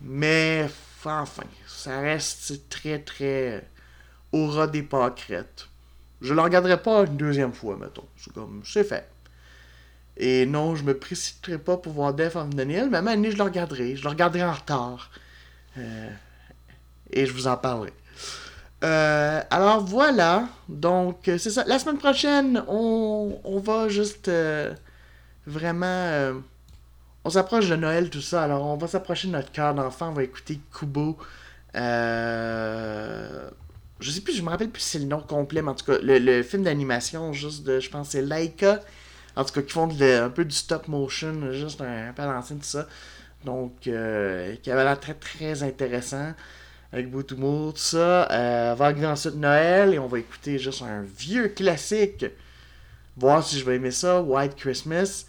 Mais, 0.02 0.70
enfin, 0.96 1.26
ça 1.68 2.00
reste 2.00 2.70
très, 2.70 3.00
très 3.00 3.64
aura 4.32 4.68
des 4.68 4.84
pâquerettes. 4.84 5.68
Je 6.22 6.34
le 6.34 6.42
regarderai 6.42 6.82
pas 6.82 7.06
une 7.06 7.18
deuxième 7.18 7.54
fois, 7.54 7.78
mettons. 7.78 8.06
C'est 8.18 8.34
comme, 8.34 8.62
c'est 8.66 8.84
fait. 8.84 9.08
Et 10.18 10.46
non, 10.48 10.76
je 10.76 10.84
me 10.84 10.98
précipiterai 10.98 11.60
pas 11.60 11.78
pour 11.78 11.94
voir 11.94 12.14
Death 12.14 12.36
of 12.36 12.50
Daniel, 12.50 12.90
mais 12.90 12.98
à 12.98 13.02
un 13.02 13.24
je 13.24 13.38
le 13.38 13.44
regarderai. 13.44 13.96
Je 13.96 14.04
le 14.04 14.10
regarderai 14.10 14.44
en 14.44 14.54
retard. 14.54 15.12
Euh, 15.78 16.10
et 17.12 17.26
je 17.26 17.34
vous 17.34 17.48
en 17.48 17.56
parlerai. 17.56 17.94
Euh, 18.84 19.42
alors 19.52 19.86
voilà. 19.86 20.50
Donc, 20.70 21.20
c'est 21.26 21.52
ça. 21.52 21.64
La 21.68 21.78
semaine 21.78 22.00
prochaine, 22.00 22.64
on, 22.68 23.62
va 23.64 23.90
juste 23.90 24.28
euh, 24.28 24.74
vraiment. 25.46 26.42
On 27.28 27.30
s'approche 27.30 27.68
de 27.70 27.76
Noël, 27.76 28.10
tout 28.10 28.22
ça. 28.22 28.44
Alors, 28.44 28.66
on 28.66 28.78
va 28.78 28.88
s'approcher 28.88 29.28
de 29.28 29.34
notre 29.34 29.52
cœur 29.52 29.76
d'enfant. 29.76 30.10
On 30.10 30.14
va 30.14 30.24
écouter 30.24 30.60
Kubo. 30.72 31.18
Euh 31.76 33.50
je 34.00 34.12
sais 34.12 34.22
plus, 34.22 34.34
je 34.34 34.44
me 34.44 34.50
rappelle 34.50 34.70
plus 34.70 34.82
si 34.82 34.90
c'est 34.92 35.00
le 35.00 35.06
nom 35.06 35.22
complet, 35.22 35.62
mais 35.62 35.72
en 35.72 35.76
tout 35.76 35.86
cas, 35.86 35.98
le, 36.02 36.44
film 36.44 36.64
d'animation, 36.64 37.34
juste 37.34 37.64
de, 37.64 37.80
je 37.80 37.90
pense, 37.90 38.10
c'est 38.10 38.22
Laika. 38.22 38.80
En 39.36 39.44
tout 39.44 39.54
cas, 39.54 39.62
qui 39.62 39.72
font 39.72 39.90
un 39.90 40.30
peu 40.30 40.46
du 40.46 40.56
stop 40.56 40.88
motion, 40.88 41.52
juste 41.52 41.82
un, 41.82 42.14
peu 42.14 42.22
à 42.22 42.28
l'ancienne, 42.28 42.60
tout 42.60 42.66
ça. 42.66 42.88
Donc, 43.46 43.88
euh, 43.88 44.56
qui 44.62 44.72
avait 44.72 44.84
l'air 44.84 45.00
très 45.00 45.14
très 45.14 45.64
intéressant. 45.64 46.34
Avec 46.94 47.12
tout 47.12 47.24
tout 47.24 47.74
ça. 47.76 48.32
Euh, 48.32 48.72
on 48.72 48.76
va 48.76 48.86
arriver 48.86 49.08
ensuite 49.08 49.36
Noël 49.36 49.94
et 49.94 50.00
on 50.00 50.08
va 50.08 50.20
écouter 50.20 50.58
juste 50.58 50.82
un 50.84 51.02
vieux 51.02 51.50
classique. 51.50 52.26
Voir 53.18 53.44
si 53.44 53.60
je 53.60 53.66
vais 53.66 53.76
aimer 53.76 53.92
ça, 53.92 54.22
White 54.22 54.56
Christmas. 54.56 55.26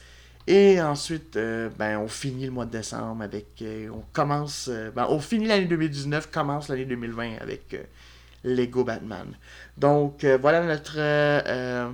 Et 0.50 0.80
ensuite, 0.80 1.36
euh, 1.36 1.68
ben, 1.78 1.98
on 1.98 2.08
finit 2.08 2.46
le 2.46 2.50
mois 2.50 2.64
de 2.64 2.70
décembre 2.70 3.22
avec. 3.22 3.62
on 3.62 4.02
commence. 4.12 4.68
ben, 4.96 5.06
on 5.08 5.20
finit 5.20 5.46
l'année 5.46 5.66
2019, 5.66 6.30
commence 6.30 6.68
l'année 6.68 6.86
2020 6.86 7.36
avec 7.40 7.76
Lego 8.44 8.84
Batman. 8.84 9.36
Donc 9.76 10.24
euh, 10.24 10.38
voilà 10.40 10.64
notre 10.64 10.98
euh, 10.98 11.40
euh, 11.46 11.92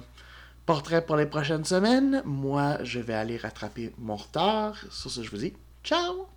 portrait 0.67 1.05
pour 1.05 1.17
les 1.17 1.27
prochaines 1.27 1.65
semaines. 1.65 2.23
Moi, 2.25 2.79
je 2.83 3.01
vais 3.01 3.15
aller 3.15 3.37
rattraper 3.37 3.93
mon 3.99 4.17
retard. 4.17 4.77
Sur 4.91 5.11
ce, 5.11 5.23
je 5.23 5.31
vous 5.31 5.39
dis 5.39 5.55
ciao! 5.83 6.29